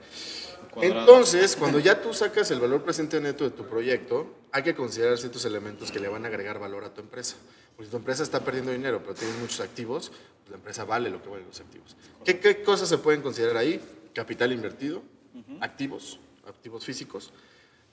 Cuadrado. 0.71 1.01
Entonces, 1.01 1.57
cuando 1.57 1.77
ya 1.79 2.01
tú 2.01 2.13
sacas 2.13 2.49
el 2.51 2.61
valor 2.61 2.83
presente 2.83 3.19
neto 3.19 3.43
de 3.43 3.49
tu 3.49 3.65
proyecto, 3.65 4.33
hay 4.53 4.63
que 4.63 4.73
considerar 4.73 5.17
ciertos 5.17 5.43
elementos 5.43 5.91
que 5.91 5.99
le 5.99 6.07
van 6.07 6.23
a 6.23 6.29
agregar 6.29 6.57
valor 6.57 6.85
a 6.85 6.93
tu 6.93 7.01
empresa. 7.01 7.35
Porque 7.75 7.87
si 7.87 7.91
tu 7.91 7.97
empresa 7.97 8.23
está 8.23 8.39
perdiendo 8.39 8.71
dinero, 8.71 9.01
pero 9.01 9.13
tienes 9.13 9.37
muchos 9.39 9.59
activos, 9.59 10.09
pues 10.09 10.51
la 10.51 10.55
empresa 10.55 10.85
vale 10.85 11.09
lo 11.09 11.21
que 11.21 11.27
valen 11.27 11.47
los 11.47 11.59
activos. 11.59 11.97
¿Qué, 12.23 12.39
qué 12.39 12.63
cosas 12.63 12.87
se 12.87 12.97
pueden 12.97 13.21
considerar 13.21 13.57
ahí? 13.57 13.81
Capital 14.13 14.53
invertido, 14.53 15.03
activos, 15.59 16.21
activos 16.47 16.85
físicos, 16.85 17.33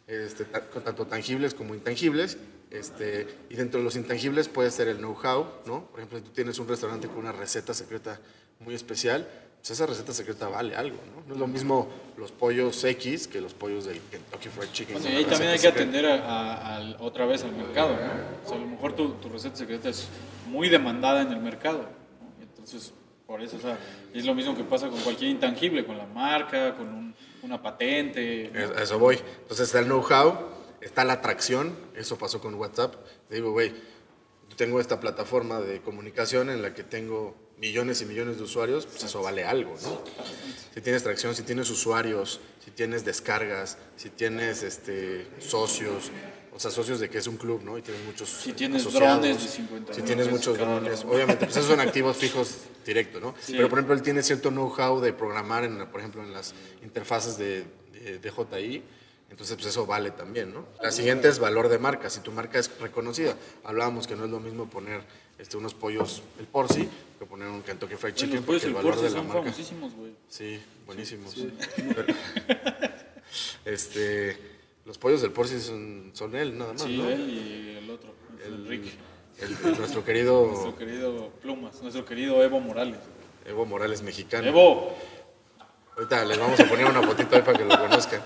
este, 0.07 0.45
tanto 0.45 1.07
tangibles 1.07 1.55
como 1.55 1.75
intangibles. 1.75 2.39
Este, 2.71 3.27
y 3.49 3.55
dentro 3.55 3.79
de 3.79 3.85
los 3.85 3.95
intangibles 3.97 4.49
puede 4.49 4.71
ser 4.71 4.89
el 4.89 4.99
know-how, 4.99 5.47
¿no? 5.67 5.87
Por 5.87 6.01
ejemplo, 6.01 6.19
si 6.19 6.25
tú 6.25 6.31
tienes 6.33 6.59
un 6.59 6.67
restaurante 6.69 7.07
con 7.09 7.19
una 7.19 7.33
receta 7.33 7.73
secreta 7.73 8.19
muy 8.61 8.75
especial, 8.75 9.27
pues 9.61 9.71
esa 9.71 9.87
receta 9.87 10.13
secreta 10.13 10.49
vale 10.49 10.75
algo, 10.75 10.97
¿no? 11.15 11.23
No 11.29 11.35
es 11.35 11.41
lo 11.41 11.47
mismo 11.47 11.89
los 12.17 12.33
pollos 12.33 12.83
X 12.85 13.29
que 13.29 13.41
los 13.41 13.55
pollos 13.55 13.85
del 13.87 14.01
Kentucky 14.11 14.49
Fried 14.49 14.71
Chicken. 14.73 15.01
Bueno, 15.01 15.21
y 15.21 15.25
también 15.25 15.51
hay 15.53 15.57
que 15.59 15.63
secreta. 15.63 15.79
atender 15.79 16.07
a- 16.07 16.77
a- 16.77 16.97
otra 17.01 17.25
vez 17.27 17.45
al 17.45 17.53
mercado, 17.53 17.91
¿no? 17.95 18.45
O 18.45 18.49
sea, 18.49 18.57
a 18.57 18.61
lo 18.61 18.67
mejor 18.67 18.95
tu, 18.97 19.11
tu 19.15 19.29
receta 19.29 19.57
secreta 19.57 19.89
es 19.89 20.09
muy 20.49 20.69
demandada 20.69 21.23
en 21.23 21.33
el 21.33 21.41
mercado, 21.41 21.83
¿no? 21.83 22.43
Entonces, 22.43 22.93
por 23.27 23.41
eso, 23.43 23.57
o 23.57 23.61
sea, 23.61 23.79
es 24.13 24.25
lo 24.25 24.35
mismo 24.35 24.57
que 24.57 24.65
pasa 24.65 24.89
con 24.89 25.01
cualquier 25.01 25.31
intangible, 25.31 25.85
con 25.87 25.97
la 25.99 26.07
marca, 26.07 26.75
con 26.77 26.89
un- 26.89 27.15
una 27.47 27.63
patente. 27.63 28.51
A 28.77 28.83
eso 28.83 28.99
voy. 28.99 29.19
Entonces 29.43 29.69
está 29.69 29.79
el 29.79 29.87
know-how, 29.87 30.37
está 30.81 31.05
la 31.05 31.15
atracción, 31.15 31.75
eso 31.95 32.19
pasó 32.19 32.41
con 32.41 32.55
WhatsApp. 32.55 32.95
Digo, 33.31 33.53
güey, 33.53 33.73
tengo 34.57 34.81
esta 34.81 35.01
plataforma 35.01 35.61
de 35.61 35.81
comunicación 35.81 36.51
en 36.51 36.63
la 36.63 36.75
que 36.75 36.83
tengo 36.83 37.35
millones 37.59 38.03
y 38.03 38.07
millones 38.07 38.37
de 38.37 38.43
usuarios, 38.43 38.87
pues 38.87 39.03
eso 39.05 39.23
vale 39.23 39.45
algo, 39.45 39.75
¿no? 39.83 40.03
Si 40.75 40.81
tienes 40.81 41.03
tracción, 41.03 41.35
si 41.35 41.43
tienes 41.43 41.71
usuarios, 41.71 42.41
si 42.63 42.71
tienes 42.71 43.05
descargas, 43.05 43.79
si 43.97 44.11
tienes 44.11 44.63
este, 44.63 45.27
socios, 45.39 46.11
o 46.57 46.59
sea, 46.59 46.71
socios 46.71 46.99
de 47.01 47.11
que 47.11 47.19
es 47.19 47.27
un 47.27 47.37
club, 47.37 47.63
¿no? 47.63 47.77
Y 47.77 47.83
tienes 47.83 48.03
muchos 48.07 48.31
Si 48.31 48.55
tienes 48.55 48.81
asociados, 48.81 49.21
drones 49.21 49.43
de 49.43 49.49
50 49.49 49.93
Si 49.95 50.01
tienes 50.01 50.31
muchos 50.31 50.57
drones, 50.57 51.01
drone. 51.01 51.15
obviamente, 51.15 51.45
pues 51.45 51.57
esos 51.59 51.69
son 51.69 51.81
activos 51.87 52.17
fijos 52.17 52.57
directos, 52.87 53.21
¿no? 53.21 53.35
Pero, 53.47 53.69
por 53.69 53.79
ejemplo, 53.79 53.95
él 53.95 54.01
tiene 54.01 54.23
cierto 54.23 54.49
know-how 54.51 54.99
de 55.01 55.13
programar, 55.13 55.65
en, 55.65 55.87
por 55.89 56.01
ejemplo, 56.01 56.23
en 56.23 56.33
las 56.33 56.55
interfaces 56.83 57.37
de, 57.37 57.65
de, 57.93 58.19
de 58.19 58.31
JI, 58.31 58.83
entonces 59.29 59.55
pues 59.57 59.67
eso 59.67 59.85
vale 59.85 60.13
también, 60.13 60.55
¿no? 60.55 60.67
La 60.81 60.91
siguiente 60.91 61.29
es 61.29 61.39
valor 61.39 61.69
de 61.69 61.79
marca, 61.79 62.09
si 62.09 62.21
tu 62.21 62.33
marca 62.33 62.59
es 62.59 62.71
reconocida. 62.81 63.37
Hablábamos 63.65 64.07
que 64.07 64.17
no 64.17 64.25
es 64.25 64.31
lo 64.31 64.41
mismo 64.41 64.71
poner 64.71 65.03
este, 65.39 65.59
unos 65.59 65.75
pollos 65.75 66.23
el 66.39 66.47
Porci 66.47 66.89
que 67.19 67.27
poner 67.27 67.49
un 67.49 67.61
Kentucky 67.63 67.97
Fried 67.97 68.15
Chicken, 68.15 68.37
los 68.37 68.45
porque 68.47 68.67
el 68.67 68.73
valor 68.75 68.97
de 68.97 69.03
la 69.03 69.11
son 69.11 69.27
marca... 69.29 69.43
famosísimos, 69.43 69.93
güey. 69.95 70.13
Sí, 70.29 70.59
buenísimos. 70.87 71.35
Pero- 71.77 72.15
este, 73.65 74.37
los 74.87 74.99
pollos 74.99 75.21
del 75.23 75.33
Porci 75.33 75.61
son, 75.61 76.11
son 76.15 76.35
él, 76.37 76.57
nada 76.57 76.73
más, 76.73 76.83
Sí, 76.83 76.97
¿no? 76.97 77.09
él 77.09 77.29
y 77.31 77.77
el 77.79 77.91
otro, 77.91 78.15
Enrique. 78.47 78.93
El- 79.39 79.57
el- 79.69 79.79
nuestro 79.79 80.05
querido 80.05 80.47
Nuestro 80.51 80.77
querido 80.77 81.31
Plumas, 81.43 81.83
nuestro 81.83 82.05
querido 82.05 82.43
Evo 82.43 82.61
Morales. 82.61 82.99
Evo 83.45 83.67
Morales 83.67 84.03
mexicano. 84.03 84.47
Evo, 84.49 84.97
Ahorita 85.97 86.25
les 86.27 86.39
vamos 86.39 86.61
a 86.61 86.69
poner 86.69 86.85
una 86.87 87.03
fotito 87.03 87.37
ahí 87.37 87.43
para 87.43 87.57
que 87.57 87.65
lo 87.65 87.79
conozcan. 87.79 88.21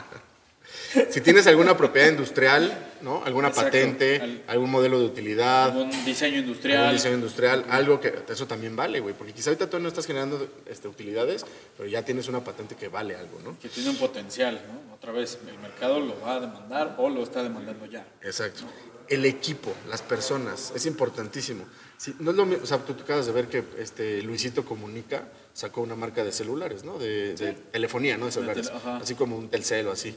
si 1.10 1.20
tienes 1.20 1.46
alguna 1.46 1.76
propiedad 1.76 2.08
industrial, 2.08 2.85
¿no? 3.02 3.22
Alguna 3.24 3.48
Exacto. 3.48 3.70
patente, 3.70 4.20
Al- 4.20 4.42
algún 4.46 4.70
modelo 4.70 4.98
de 4.98 5.06
utilidad, 5.06 5.76
un 5.76 5.90
diseño 6.04 6.36
algún 6.36 6.48
industrial. 6.48 6.92
diseño 6.92 7.14
industrial, 7.16 7.64
algo 7.68 8.00
que 8.00 8.14
eso 8.28 8.46
también 8.46 8.76
vale, 8.76 9.00
güey, 9.00 9.14
porque 9.14 9.32
quizá 9.32 9.50
ahorita 9.50 9.68
tú 9.70 9.78
no 9.78 9.88
estás 9.88 10.06
generando 10.06 10.48
este, 10.66 10.88
utilidades, 10.88 11.44
pero 11.76 11.88
ya 11.88 12.02
tienes 12.04 12.28
una 12.28 12.42
patente 12.44 12.74
que 12.76 12.88
vale 12.88 13.16
algo, 13.16 13.40
¿no? 13.44 13.58
que 13.60 13.68
tiene 13.68 13.90
un 13.90 13.96
potencial, 13.96 14.60
¿no? 14.68 14.94
Otra 14.94 15.12
vez, 15.12 15.38
el 15.48 15.58
mercado 15.58 16.00
lo 16.00 16.18
va 16.20 16.34
a 16.36 16.40
demandar 16.40 16.94
o 16.98 17.08
lo 17.08 17.22
está 17.22 17.42
demandando 17.42 17.86
ya. 17.86 18.06
Exacto. 18.22 18.62
El 19.08 19.24
equipo, 19.24 19.72
las 19.88 20.02
personas, 20.02 20.72
es 20.74 20.84
importantísimo. 20.86 21.64
Si, 21.96 22.14
no 22.18 22.32
es 22.32 22.36
lo 22.36 22.44
mi- 22.44 22.56
o 22.56 22.66
sea, 22.66 22.78
tú, 22.78 22.92
acabas 23.00 23.26
de 23.26 23.32
ver 23.32 23.46
que 23.46 23.62
este 23.78 24.20
Luisito 24.22 24.64
Comunica 24.64 25.28
sacó 25.54 25.80
una 25.82 25.94
marca 25.94 26.24
de 26.24 26.32
celulares, 26.32 26.82
¿no? 26.84 26.98
De, 26.98 27.34
de 27.34 27.52
telefonía, 27.52 28.16
¿no? 28.18 28.26
De 28.26 28.32
celulares. 28.32 28.70
así 29.00 29.14
como 29.14 29.36
un 29.36 29.48
Telcel 29.48 29.86
o 29.86 29.92
así. 29.92 30.14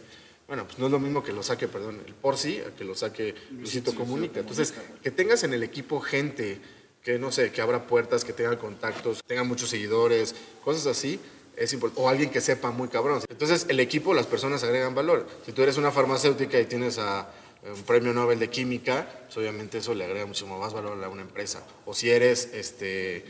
Bueno, 0.49 0.65
pues 0.65 0.79
no 0.79 0.87
es 0.87 0.91
lo 0.91 0.99
mismo 0.99 1.23
que 1.23 1.31
lo 1.31 1.43
saque, 1.43 1.67
perdón, 1.67 2.01
el 2.07 2.15
Porci, 2.15 2.57
a 2.57 2.75
que 2.75 2.83
lo 2.83 2.95
saque 2.95 3.35
Luisito 3.51 3.93
Comunica. 3.93 4.39
Entonces, 4.39 4.73
que 5.03 5.11
tengas 5.11 5.43
en 5.43 5.53
el 5.53 5.61
equipo 5.61 6.01
gente 6.01 6.59
que, 7.03 7.19
no 7.19 7.31
sé, 7.31 7.51
que 7.51 7.61
abra 7.61 7.85
puertas, 7.85 8.25
que 8.25 8.33
tenga 8.33 8.57
contactos, 8.57 9.21
tenga 9.27 9.43
muchos 9.43 9.69
seguidores, 9.69 10.33
cosas 10.63 10.87
así, 10.87 11.19
es 11.55 11.71
importante. 11.73 12.01
O 12.01 12.09
alguien 12.09 12.31
que 12.31 12.41
sepa 12.41 12.71
muy 12.71 12.87
cabrón. 12.87 13.21
Entonces, 13.29 13.67
el 13.69 13.79
equipo, 13.79 14.15
las 14.15 14.25
personas 14.25 14.63
agregan 14.63 14.95
valor. 14.95 15.27
Si 15.45 15.51
tú 15.51 15.61
eres 15.61 15.77
una 15.77 15.91
farmacéutica 15.91 16.59
y 16.59 16.65
tienes 16.65 16.97
a 16.97 17.29
eh, 17.63 17.71
un 17.71 17.83
premio 17.83 18.11
Nobel 18.11 18.39
de 18.39 18.49
química, 18.49 19.07
pues 19.25 19.37
obviamente 19.37 19.77
eso 19.77 19.93
le 19.93 20.05
agrega 20.05 20.25
muchísimo 20.25 20.57
más 20.57 20.73
valor 20.73 21.03
a 21.03 21.09
una 21.09 21.21
empresa. 21.21 21.63
O 21.85 21.93
si 21.93 22.09
eres, 22.09 22.49
este, 22.53 23.23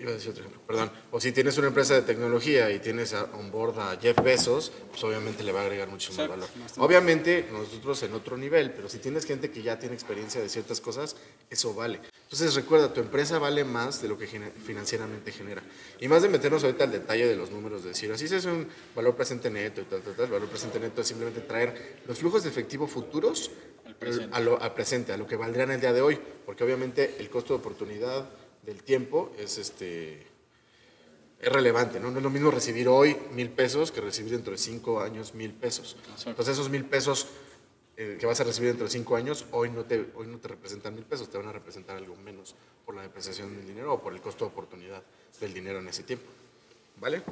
iba 0.00 0.10
a 0.10 0.14
decir 0.14 0.30
otro 0.30 0.42
ejemplo, 0.42 0.62
perdón, 0.66 0.90
o 1.10 1.20
si 1.20 1.32
tienes 1.32 1.56
una 1.58 1.68
empresa 1.68 1.94
de 1.94 2.02
tecnología 2.02 2.70
y 2.70 2.78
tienes 2.78 3.14
a, 3.14 3.24
on 3.34 3.50
board 3.50 3.78
a 3.78 3.96
Jeff 4.00 4.22
Bezos, 4.22 4.72
pues 4.90 5.02
obviamente 5.04 5.42
le 5.42 5.52
va 5.52 5.60
a 5.60 5.62
agregar 5.64 5.88
muchísimo 5.88 6.18
más 6.18 6.28
valor. 6.28 6.48
Obviamente 6.78 7.48
nosotros 7.52 8.02
en 8.02 8.14
otro 8.14 8.36
nivel, 8.36 8.72
pero 8.72 8.88
si 8.88 8.98
tienes 8.98 9.24
gente 9.24 9.50
que 9.50 9.62
ya 9.62 9.78
tiene 9.78 9.94
experiencia 9.94 10.40
de 10.40 10.48
ciertas 10.48 10.80
cosas, 10.80 11.16
eso 11.50 11.74
vale. 11.74 12.00
Entonces 12.24 12.54
recuerda, 12.54 12.92
tu 12.92 13.00
empresa 13.00 13.38
vale 13.38 13.64
más 13.64 14.02
de 14.02 14.08
lo 14.08 14.18
que 14.18 14.26
financieramente 14.26 15.30
genera. 15.30 15.62
Y 16.00 16.08
más 16.08 16.22
de 16.22 16.28
meternos 16.28 16.64
ahorita 16.64 16.84
al 16.84 16.90
detalle 16.90 17.26
de 17.26 17.36
los 17.36 17.50
números, 17.50 17.84
de 17.84 17.90
decir, 17.90 18.10
así 18.10 18.24
es 18.24 18.44
un 18.46 18.66
valor 18.96 19.14
presente 19.14 19.48
neto 19.48 19.80
y 19.80 19.84
tal, 19.84 20.02
tal, 20.02 20.14
tal. 20.14 20.24
El 20.26 20.32
valor 20.32 20.48
presente 20.48 20.80
neto 20.80 21.02
es 21.02 21.06
simplemente 21.06 21.40
traer 21.40 22.00
los 22.06 22.18
flujos 22.18 22.42
de 22.42 22.48
efectivo 22.48 22.88
futuros 22.88 23.50
presente. 23.98 24.34
a 24.34 24.40
lo, 24.40 24.60
al 24.60 24.74
presente, 24.74 25.12
a 25.12 25.16
lo 25.16 25.26
que 25.26 25.36
valdrían 25.36 25.70
el 25.70 25.80
día 25.80 25.92
de 25.92 26.00
hoy, 26.00 26.18
porque 26.44 26.64
obviamente 26.64 27.14
el 27.20 27.30
costo 27.30 27.54
de 27.54 27.60
oportunidad 27.60 28.28
del 28.66 28.82
tiempo 28.82 29.32
es 29.38 29.56
este 29.56 30.26
es 31.38 31.52
relevante, 31.52 32.00
¿no? 32.00 32.10
No 32.10 32.18
es 32.18 32.22
lo 32.22 32.30
mismo 32.30 32.50
recibir 32.50 32.88
hoy 32.88 33.16
mil 33.32 33.50
pesos 33.50 33.92
que 33.92 34.00
recibir 34.00 34.32
dentro 34.32 34.52
de 34.52 34.58
cinco 34.58 35.00
años 35.00 35.34
mil 35.34 35.52
pesos. 35.52 35.96
Entonces 36.24 36.54
esos 36.54 36.68
mil 36.68 36.84
pesos 36.84 37.28
eh, 37.96 38.16
que 38.18 38.26
vas 38.26 38.40
a 38.40 38.44
recibir 38.44 38.70
dentro 38.70 38.86
de 38.86 38.90
cinco 38.90 39.16
años, 39.16 39.46
hoy 39.52 39.70
no, 39.70 39.84
te, 39.84 40.06
hoy 40.16 40.26
no 40.26 40.38
te 40.38 40.48
representan 40.48 40.94
mil 40.94 41.04
pesos, 41.04 41.30
te 41.30 41.38
van 41.38 41.46
a 41.46 41.52
representar 41.52 41.96
algo 41.96 42.16
menos 42.16 42.54
por 42.84 42.94
la 42.94 43.02
depreciación 43.02 43.54
del 43.56 43.66
dinero 43.66 43.94
o 43.94 44.02
por 44.02 44.12
el 44.12 44.20
costo 44.20 44.44
de 44.44 44.50
oportunidad 44.50 45.02
del 45.40 45.54
dinero 45.54 45.78
en 45.78 45.88
ese 45.88 46.02
tiempo. 46.02 46.26
¿Vale? 46.98 47.22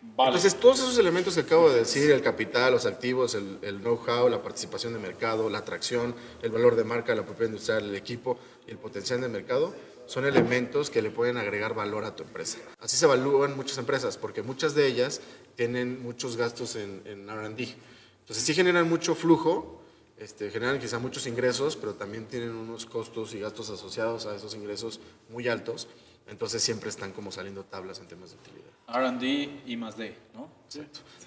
Vale. 0.00 0.28
Entonces, 0.28 0.58
todos 0.58 0.78
esos 0.78 0.96
elementos 0.98 1.34
que 1.34 1.40
acabo 1.40 1.70
de 1.70 1.80
decir, 1.80 2.10
el 2.10 2.22
capital, 2.22 2.72
los 2.72 2.86
activos, 2.86 3.34
el, 3.34 3.58
el 3.62 3.80
know-how, 3.80 4.28
la 4.28 4.40
participación 4.42 4.92
de 4.92 4.98
mercado, 4.98 5.50
la 5.50 5.58
atracción, 5.58 6.14
el 6.40 6.50
valor 6.50 6.76
de 6.76 6.84
marca, 6.84 7.14
la 7.14 7.24
propiedad 7.24 7.50
industrial, 7.50 7.84
el 7.84 7.96
equipo 7.96 8.38
y 8.66 8.70
el 8.70 8.78
potencial 8.78 9.20
de 9.20 9.28
mercado, 9.28 9.74
son 10.08 10.24
elementos 10.24 10.90
que 10.90 11.02
le 11.02 11.10
pueden 11.10 11.36
agregar 11.36 11.74
valor 11.74 12.04
a 12.04 12.16
tu 12.16 12.24
empresa. 12.24 12.58
Así 12.80 12.96
se 12.96 13.04
evalúan 13.04 13.56
muchas 13.56 13.78
empresas, 13.78 14.16
porque 14.16 14.42
muchas 14.42 14.74
de 14.74 14.86
ellas 14.86 15.20
tienen 15.54 16.02
muchos 16.02 16.36
gastos 16.36 16.76
en, 16.76 17.02
en 17.04 17.28
RD. 17.28 17.76
Entonces, 18.20 18.44
sí 18.44 18.54
generan 18.54 18.88
mucho 18.88 19.14
flujo, 19.14 19.82
este, 20.16 20.50
generan 20.50 20.80
quizá 20.80 20.98
muchos 20.98 21.26
ingresos, 21.26 21.76
pero 21.76 21.94
también 21.94 22.26
tienen 22.26 22.50
unos 22.50 22.86
costos 22.86 23.34
y 23.34 23.40
gastos 23.40 23.70
asociados 23.70 24.26
a 24.26 24.34
esos 24.34 24.54
ingresos 24.54 24.98
muy 25.28 25.46
altos. 25.46 25.88
Entonces 26.26 26.62
siempre 26.62 26.90
están 26.90 27.12
como 27.12 27.30
saliendo 27.32 27.64
tablas 27.64 28.00
en 28.00 28.06
temas 28.06 28.30
de 28.30 28.36
utilidad. 28.36 28.70
R&D 28.88 29.62
y 29.66 29.76
más 29.76 29.96
D, 29.96 30.14
¿no? 30.34 30.50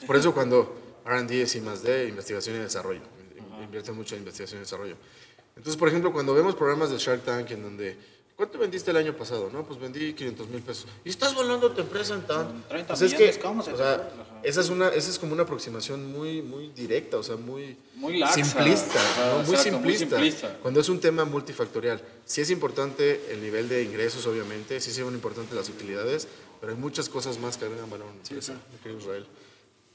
Por 0.05 0.15
eso 0.15 0.33
cuando 0.33 0.75
R&D 1.05 1.41
es 1.41 1.55
I 1.55 1.61
más 1.61 1.81
D, 1.81 2.07
investigación 2.07 2.57
y 2.57 2.59
desarrollo. 2.59 3.01
Invierte 3.63 3.91
mucho 3.91 4.15
en 4.15 4.21
investigación 4.21 4.59
y 4.59 4.63
desarrollo. 4.63 4.97
Entonces, 5.55 5.77
por 5.77 5.87
ejemplo, 5.87 6.11
cuando 6.11 6.33
vemos 6.33 6.55
programas 6.55 6.91
de 6.91 6.97
Shark 6.97 7.23
Tank 7.23 7.51
en 7.51 7.63
donde, 7.63 7.97
¿cuánto 8.41 8.57
vendiste 8.57 8.89
el 8.89 8.97
año 8.97 9.15
pasado? 9.15 9.51
No, 9.53 9.63
pues 9.63 9.79
vendí 9.79 10.13
500 10.13 10.49
mil 10.49 10.63
pesos. 10.63 10.87
¿Y 11.05 11.09
estás 11.09 11.35
volando 11.35 11.71
tu 11.73 11.81
empresa 11.81 12.15
en 12.15 12.23
tan? 12.23 12.63
30 12.67 12.87
Pues 12.87 13.01
es 13.03 13.13
millones, 13.13 13.37
que, 13.37 13.43
¿cómo 13.43 13.61
se 13.61 13.71
o 13.73 13.77
sea, 13.77 14.09
esa 14.41 14.61
es, 14.61 14.69
una, 14.69 14.87
esa 14.87 15.11
es 15.11 15.19
como 15.19 15.33
una 15.33 15.43
aproximación 15.43 16.11
muy, 16.11 16.41
muy 16.41 16.69
directa, 16.69 17.17
o 17.17 17.23
sea, 17.23 17.35
muy, 17.35 17.77
Muy 17.93 18.17
laxa. 18.17 18.43
simplista, 18.43 18.99
¿no? 19.19 19.43
muy, 19.43 19.53
exacto, 19.53 19.79
muy 19.79 19.93
simplista, 19.95 20.15
simplista. 20.15 20.57
Cuando 20.59 20.79
es 20.79 20.89
un 20.89 20.99
tema 20.99 21.23
multifactorial. 21.23 22.01
Sí 22.25 22.41
es 22.41 22.49
importante 22.49 23.31
el 23.31 23.43
nivel 23.43 23.69
de 23.69 23.83
ingresos, 23.83 24.25
obviamente, 24.25 24.81
sí 24.81 24.91
son 24.91 25.13
importantes 25.13 25.55
las 25.55 25.69
utilidades, 25.69 26.27
pero 26.59 26.73
hay 26.73 26.79
muchas 26.79 27.09
cosas 27.09 27.37
más 27.37 27.57
que 27.57 27.65
agregan 27.65 27.91
valor 27.91 28.07
a 28.07 28.09
una 28.09 28.21
empresa, 28.21 28.53
mi 28.53 28.79
querido 28.79 28.99
Israel. 29.01 29.27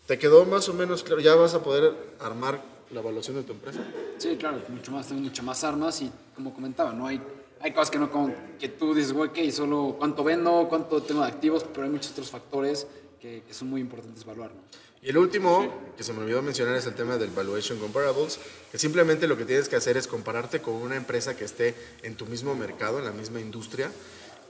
¿Te 0.07 0.21
quedó 0.21 0.45
más 0.45 0.69
o 0.69 0.73
menos 0.73 1.03
claro? 1.03 1.21
¿Ya 1.21 1.35
vas 1.35 1.55
a 1.55 1.65
poder 1.65 1.93
armar 2.21 2.63
la 2.93 3.01
evaluación 3.01 3.35
de 3.35 3.43
tu 3.43 3.55
empresa? 3.55 3.81
Sí, 4.19 4.37
claro, 4.37 4.63
mucho 4.69 4.93
más, 4.93 5.09
tengo 5.09 5.21
muchas 5.23 5.45
más 5.45 5.65
armas 5.65 6.01
y 6.01 6.13
como 6.37 6.55
comentaba, 6.55 6.93
no 6.93 7.09
hay, 7.09 7.21
hay 7.61 7.73
cosas 7.73 7.91
que 7.91 7.99
no 7.99 8.11
como 8.11 8.35
que 8.59 8.69
tú 8.69 8.95
dices, 8.95 9.13
güey, 9.13 9.31
ok, 9.31 9.51
solo 9.51 9.97
cuánto 9.99 10.25
vendo, 10.25 10.67
cuánto 10.69 11.03
tengo 11.03 11.23
de 11.23 11.29
activos, 11.29 11.65
pero 11.65 11.85
hay 11.85 11.91
muchos 11.91 12.13
otros 12.13 12.31
factores 12.31 12.87
que, 13.21 13.43
que 13.47 13.55
son 13.55 13.69
muy 13.69 13.81
importantes 13.81 14.23
evaluar, 14.23 14.51
¿no? 14.51 14.61
Y 15.07 15.11
el 15.11 15.19
último, 15.19 15.93
que 15.97 16.03
se 16.03 16.13
me 16.13 16.21
olvidó 16.21 16.43
mencionar, 16.43 16.75
es 16.75 16.85
el 16.87 16.95
tema 16.95 17.17
del 17.17 17.31
Valuation 17.31 17.79
Comparables, 17.79 18.41
que 18.73 18.79
simplemente 18.79 19.29
lo 19.29 19.37
que 19.37 19.45
tienes 19.45 19.69
que 19.69 19.77
hacer 19.77 19.97
es 19.97 20.09
compararte 20.09 20.61
con 20.61 20.75
una 20.75 20.97
empresa 20.97 21.37
que 21.37 21.45
esté 21.45 21.77
en 22.03 22.17
tu 22.17 22.27
mismo 22.27 22.57
mercado, 22.57 22.99
en 22.99 23.05
la 23.05 23.13
misma 23.13 23.41
industria, 23.41 23.93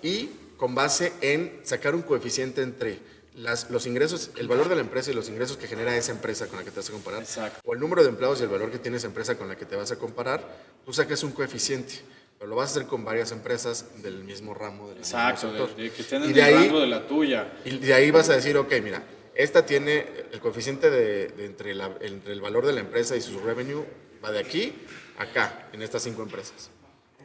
y 0.03 0.31
con 0.57 0.75
base 0.75 1.13
en 1.21 1.61
sacar 1.63 1.95
un 1.95 2.01
coeficiente 2.01 2.63
entre 2.63 3.01
las, 3.35 3.71
los 3.71 3.85
ingresos, 3.87 4.31
el 4.37 4.49
valor 4.49 4.71
de 4.71 4.77
la 4.77 4.81
empresa 4.81 5.11
y 5.11 5.15
los 5.15 5.29
ingresos 5.29 5.59
que 5.59 5.67
genera 5.67 5.95
esa 5.95 6.13
empresa 6.13 6.47
con 6.47 6.59
la 6.59 6.65
que 6.65 6.71
te 6.71 6.77
vas 6.81 6.89
a 6.89 6.93
comparar, 6.93 7.23
Exacto. 7.23 7.61
o 7.63 7.75
el 7.75 7.81
número 7.81 8.03
de 8.03 8.09
empleados 8.09 8.41
y 8.41 8.45
el 8.45 8.49
valor 8.49 8.71
que 8.71 8.79
tiene 8.79 8.97
esa 8.97 9.09
empresa 9.09 9.37
con 9.37 9.49
la 9.49 9.57
que 9.57 9.67
te 9.67 9.77
vas 9.77 9.91
a 9.91 9.97
comparar, 9.97 10.43
tú 10.87 10.93
sacas 10.95 11.23
un 11.23 11.33
coeficiente. 11.33 12.01
Pero 12.39 12.51
lo 12.51 12.57
vas 12.57 12.69
a 12.71 12.73
hacer 12.79 12.87
con 12.89 13.05
varias 13.05 13.33
empresas 13.33 14.03
del 14.03 14.23
mismo 14.25 14.53
ramo, 14.55 14.89
del 14.89 14.99
Exacto, 14.99 15.49
sector. 15.49 15.75
de 15.77 15.91
que 15.91 16.03
estén 16.03 16.23
Y 16.23 16.27
en 16.27 16.33
de 16.35 16.41
el 16.41 16.47
ahí- 16.47 16.55
rango 16.67 16.81
de 16.81 16.87
la 16.87 17.07
tuya. 17.07 17.53
y 17.65 17.79
de 17.79 17.95
ahí 17.95 18.11
vas 18.11 18.29
a 18.29 18.35
decir, 18.37 18.57
ok, 18.59 18.73
mira, 18.83 19.03
esta 19.35 19.65
tiene 19.65 20.07
el 20.33 20.41
coeficiente 20.41 20.91
de, 20.91 21.29
de 21.29 21.47
entre, 21.47 21.75
la- 21.75 21.97
entre 22.01 22.33
el 22.33 22.41
valor 22.41 22.67
de 22.67 22.73
la 22.75 22.81
empresa 22.81 23.17
y 23.17 23.21
su 23.23 23.41
revenue, 23.41 23.85
va 24.25 24.33
de 24.33 24.39
aquí 24.39 24.75
a 25.19 25.23
acá, 25.25 25.69
en 25.73 25.81
estas 25.83 26.03
cinco 26.03 26.23
empresas. 26.23 26.71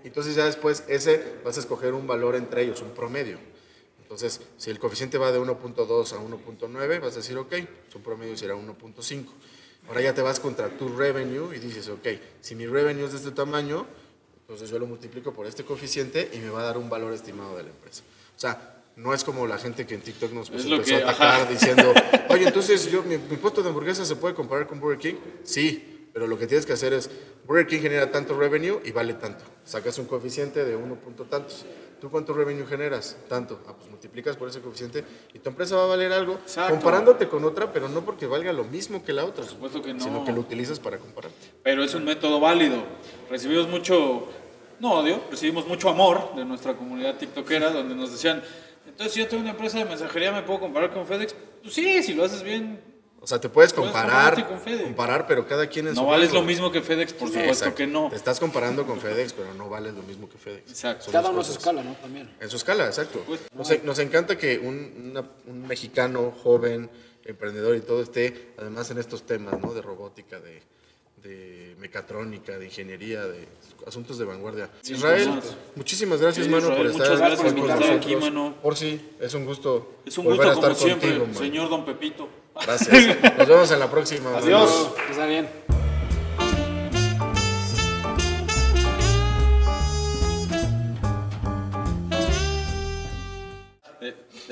Entonces 0.04 0.36
ya 0.36 0.45
después 0.45 0.84
ese 0.88 1.36
vas 1.43 1.58
a 1.58 1.60
escoger 1.60 1.93
un 1.93 2.08
valor 2.08 2.36
entre 2.36 2.63
ellos, 2.63 2.82
un 2.82 2.91
promedio. 2.91 3.38
Entonces, 4.02 4.41
si 4.58 4.69
el 4.71 4.80
coeficiente 4.80 5.17
va 5.17 5.32
de 5.32 5.39
1.2 5.39 6.13
a 6.13 6.17
1.9, 6.19 7.00
vas 7.00 7.13
a 7.13 7.17
decir, 7.17 7.38
ok, 7.38 7.54
su 7.89 8.02
promedio 8.02 8.36
será 8.36 8.56
1.5. 8.56 9.26
Ahora 9.88 10.02
ya 10.02 10.13
te 10.13 10.21
vas 10.21 10.39
contra 10.39 10.69
tu 10.69 10.89
revenue 10.89 11.56
y 11.56 11.60
dices, 11.60 11.88
ok, 11.88 12.08
si 12.41 12.56
mi 12.56 12.65
revenue 12.65 13.06
es 13.06 13.12
de 13.13 13.17
este 13.19 13.32
tamaño, 13.32 13.86
entonces 14.52 14.70
yo 14.70 14.80
lo 14.80 14.86
multiplico 14.86 15.32
por 15.32 15.46
este 15.48 15.64
coeficiente 15.64 16.30
y 16.34 16.40
me 16.40 16.50
va 16.50 16.60
a 16.60 16.64
dar 16.66 16.78
un 16.78 16.90
valor 16.90 17.14
estimado 17.14 17.56
de 17.56 17.64
la 17.64 17.70
empresa. 17.70 18.04
O 18.36 18.40
sea, 18.40 18.84
no 18.98 19.14
es 19.14 19.24
como 19.24 19.48
la 19.48 19.58
gente 19.58 19.88
que 19.88 19.96
en 19.96 20.02
TikTok 20.02 20.34
nos 20.34 20.50
pues, 20.50 20.66
empezó 20.66 20.84
que- 20.84 20.96
a 20.96 21.10
atacar 21.10 21.42
ajá. 21.44 21.46
diciendo, 21.50 21.94
oye, 22.30 22.48
entonces 22.48 22.92
yo, 22.92 23.02
mi, 23.04 23.18
mi 23.18 23.38
puesto 23.38 23.64
de 23.64 23.70
hamburguesa 23.70 24.04
se 24.04 24.18
puede 24.18 24.36
comparar 24.36 24.68
con 24.68 24.82
Burger 24.82 25.00
King. 25.00 25.20
Sí, 25.46 26.10
pero 26.14 26.28
lo 26.28 26.38
que 26.38 26.48
tienes 26.48 26.66
que 26.66 26.74
hacer 26.74 26.92
es, 26.92 27.10
Burger 27.48 27.66
King 27.66 27.80
genera 27.80 28.12
tanto 28.12 28.38
revenue 28.38 28.82
y 28.84 28.92
vale 28.92 29.14
tanto. 29.14 29.46
Sacas 29.66 29.98
un 30.00 30.06
coeficiente 30.06 30.66
de 30.66 30.76
uno 30.76 30.96
punto 30.96 31.24
tantos. 31.24 31.64
¿Tú 32.02 32.10
cuánto 32.10 32.34
revenue 32.34 32.66
generas? 32.66 33.16
Tanto. 33.30 33.60
Ah, 33.68 33.74
pues 33.78 33.88
multiplicas 33.88 34.36
por 34.36 34.50
ese 34.50 34.60
coeficiente 34.60 35.04
y 35.36 35.38
tu 35.40 35.50
empresa 35.50 35.76
va 35.76 35.84
a 35.84 35.86
valer 35.86 36.12
algo 36.12 36.34
Exacto. 36.34 36.74
comparándote 36.74 37.28
con 37.30 37.46
otra, 37.46 37.72
pero 37.72 37.88
no 37.90 38.04
porque 38.04 38.26
valga 38.26 38.52
lo 38.52 38.64
mismo 38.64 39.06
que 39.06 39.14
la 39.14 39.24
otra. 39.24 39.44
Por 39.44 39.52
supuesto 39.54 39.84
que 39.84 39.94
no. 39.94 40.04
Sino 40.04 40.26
que 40.26 40.32
lo 40.32 40.40
utilizas 40.42 40.80
para 40.80 40.98
compararte. 40.98 41.38
Pero 41.62 41.84
es 41.84 41.94
un 41.94 42.04
método 42.04 42.40
válido. 42.40 42.78
Recibimos 43.30 43.68
mucho, 43.68 44.28
no 44.82 44.94
odio, 44.96 45.24
recibimos 45.32 45.67
mucho 45.67 45.89
amor 45.89 46.36
de 46.36 46.44
nuestra 46.44 46.74
comunidad 46.76 47.15
tiktokera, 47.15 47.70
donde 47.72 47.96
nos 47.96 48.12
decían, 48.12 48.44
entonces 48.88 49.13
si 49.13 49.20
yo 49.20 49.28
tengo 49.28 49.41
una 49.41 49.52
empresa 49.52 49.78
de 49.78 49.86
mensajería, 49.86 50.32
¿me 50.32 50.41
puedo 50.41 50.60
comparar 50.60 50.91
con 50.91 51.06
FedEx? 51.06 51.36
Pues 51.62 51.74
sí, 51.74 52.02
si 52.04 52.13
lo 52.13 52.26
haces 52.26 52.41
bien, 52.44 52.82
O 53.24 53.28
sea, 53.28 53.39
te 53.39 53.50
puedes 53.50 53.72
Puedes 53.72 53.91
comparar, 53.91 54.34
compararte 54.34 54.46
con 54.52 54.60
FedEx. 54.60 54.84
comparar, 54.86 55.28
pero 55.28 55.48
cada 55.48 55.67
quien 55.67 55.88
en 55.88 55.94
no 55.94 56.08
vales 56.08 56.34
lo 56.34 56.41
mismo 56.41 56.72
que 56.72 56.82
FedEx, 56.82 57.13
por 57.13 57.28
supuesto 57.28 57.52
Exacto. 57.52 57.76
que 57.76 57.86
no. 57.86 58.10
Te 58.10 58.15
estás 58.15 58.39
comparando 58.39 58.84
con 58.88 59.00
FedEx, 59.00 59.34
pero 59.34 59.54
no 59.54 59.70
vales 59.70 59.94
lo 59.94 60.02
mismo 60.02 60.28
que 60.28 60.39
FedEx. 60.39 60.67
Exacto. 60.72 61.04
Son 61.04 61.13
Cada 61.13 61.30
uno 61.30 61.41
a 61.41 61.44
su 61.44 61.52
escala, 61.52 61.84
¿no? 61.84 61.94
También. 62.02 62.36
En 62.39 62.50
su 62.50 62.58
escala, 62.58 62.88
exacto. 62.88 63.24
Nos, 63.56 63.70
en- 63.70 63.86
nos 63.86 64.00
encanta 64.00 64.36
que 64.39 64.58
un, 64.58 65.12
una- 65.12 65.24
un 65.46 65.67
mexicano 65.67 66.34
joven, 66.41 66.89
emprendedor 67.24 67.76
y 67.76 67.82
todo 67.82 68.02
esté, 68.02 68.54
además 68.58 68.89
en 68.89 68.98
estos 68.98 69.24
temas, 69.28 69.60
¿no? 69.62 69.72
De 69.76 69.84
robótica, 69.84 70.39
de, 70.39 70.63
de 71.24 71.76
mecatrónica, 71.80 72.58
de 72.58 72.66
ingeniería, 72.66 73.24
de 73.26 73.48
asuntos 73.88 74.18
de 74.18 74.26
vanguardia. 74.26 74.70
Israel, 74.84 75.40
muchísimas 75.76 76.20
gracias, 76.22 76.46
Sí, 76.46 76.52
mano, 76.52 76.68
Israel, 76.68 76.78
por 76.82 76.92
estar, 76.92 77.08
muchas 77.10 77.20
gracias 77.20 77.42
por 77.42 77.52
con 77.52 77.60
estar 77.62 77.80
nosotros. 77.80 78.06
aquí, 78.06 78.16
mano. 78.16 78.56
Por 78.62 78.78
sí, 78.78 79.10
es 79.20 79.34
un 79.34 79.46
gusto 79.46 79.96
Es 80.06 80.18
un 80.18 80.26
volver 80.26 80.48
gusto, 80.48 80.52
a 80.52 80.56
como 80.62 80.68
estar 80.74 80.88
siempre, 80.88 81.10
contigo, 81.18 81.26
man. 81.28 81.36
señor 81.36 81.70
Don 81.70 81.86
Pepito. 81.86 82.28
Gracias. 82.54 82.92
Nos 83.38 83.48
vemos 83.48 83.72
en 83.72 83.80
la 83.80 83.90
próxima. 83.90 84.38
Adiós. 84.38 84.90
Que 85.06 85.12
está 85.12 85.26
bien. 85.26 85.50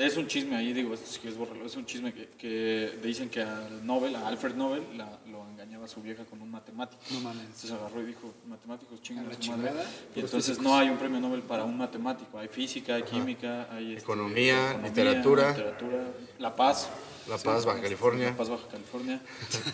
Es 0.00 0.16
un 0.16 0.26
chisme 0.26 0.56
ahí, 0.56 0.72
digo, 0.72 0.94
esto 0.94 1.06
sí 1.10 1.20
que 1.20 1.28
es 1.28 1.36
borrarlo, 1.36 1.66
es 1.66 1.76
un 1.76 1.84
chisme 1.84 2.12
que, 2.14 2.28
que 2.38 2.98
dicen 3.02 3.28
que 3.28 3.42
a 3.42 3.68
Nobel, 3.82 4.16
a 4.16 4.26
Alfred 4.28 4.54
Nobel, 4.54 4.82
la- 4.96 5.18
lo 5.30 5.46
engañaba 5.48 5.86
su 5.88 6.00
vieja 6.00 6.24
con 6.24 6.40
un 6.40 6.50
matemático. 6.50 7.02
No 7.10 7.20
mames. 7.20 7.42
Entonces 7.44 7.70
agarró 7.72 8.00
y 8.02 8.06
dijo, 8.06 8.32
matemáticos 8.48 9.02
chingan 9.02 9.26
A 9.26 9.28
a 9.28 9.32
la 9.32 9.42
su 9.42 9.50
madre. 9.50 9.68
chingada. 9.68 9.90
Y 10.16 10.20
entonces 10.20 10.58
no 10.60 10.74
hay 10.76 10.88
un 10.88 10.96
premio 10.96 11.20
Nobel 11.20 11.42
para 11.42 11.64
un 11.64 11.76
matemático, 11.76 12.38
hay 12.38 12.48
física, 12.48 12.94
hay 12.94 13.02
química, 13.02 13.68
hay 13.70 13.88
este, 13.92 14.00
Economía, 14.02 14.80
literatura. 14.82 15.50
literatura, 15.50 16.04
La 16.38 16.56
Paz. 16.56 16.88
La 17.28 17.36
Paz, 17.36 17.64
Baja 17.66 17.82
California. 17.82 18.30
La 18.30 18.36
Paz, 18.36 18.48
Baja 18.48 18.66
California. 18.68 19.20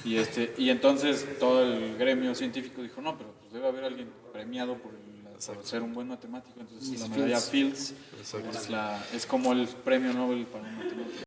y, 0.05 0.17
este, 0.17 0.55
y 0.59 0.71
entonces 0.71 1.39
todo 1.39 1.62
el 1.62 1.97
gremio 1.97 2.35
científico 2.35 2.83
dijo, 2.83 3.01
no, 3.01 3.17
pero 3.17 3.31
pues 3.41 3.53
debe 3.53 3.69
haber 3.69 3.85
alguien 3.85 4.09
premiado 4.33 4.77
por, 4.77 4.93
el- 4.93 5.06
por 5.44 5.64
ser 5.64 5.83
un 5.83 5.94
buen 5.94 6.09
matemático. 6.09 6.61
Entonces 6.61 6.88
Miss 6.88 7.01
la 7.01 7.09
medalla 7.09 7.40
Fields. 7.40 7.94
Fields 8.31 8.57
es, 8.57 8.70
la, 8.70 9.05
es 9.12 9.27
como 9.27 9.53
el 9.53 9.66
premio 9.68 10.12
Nobel 10.12 10.46
para 10.46 10.64
un 10.64 10.77
matemático. 10.79 11.25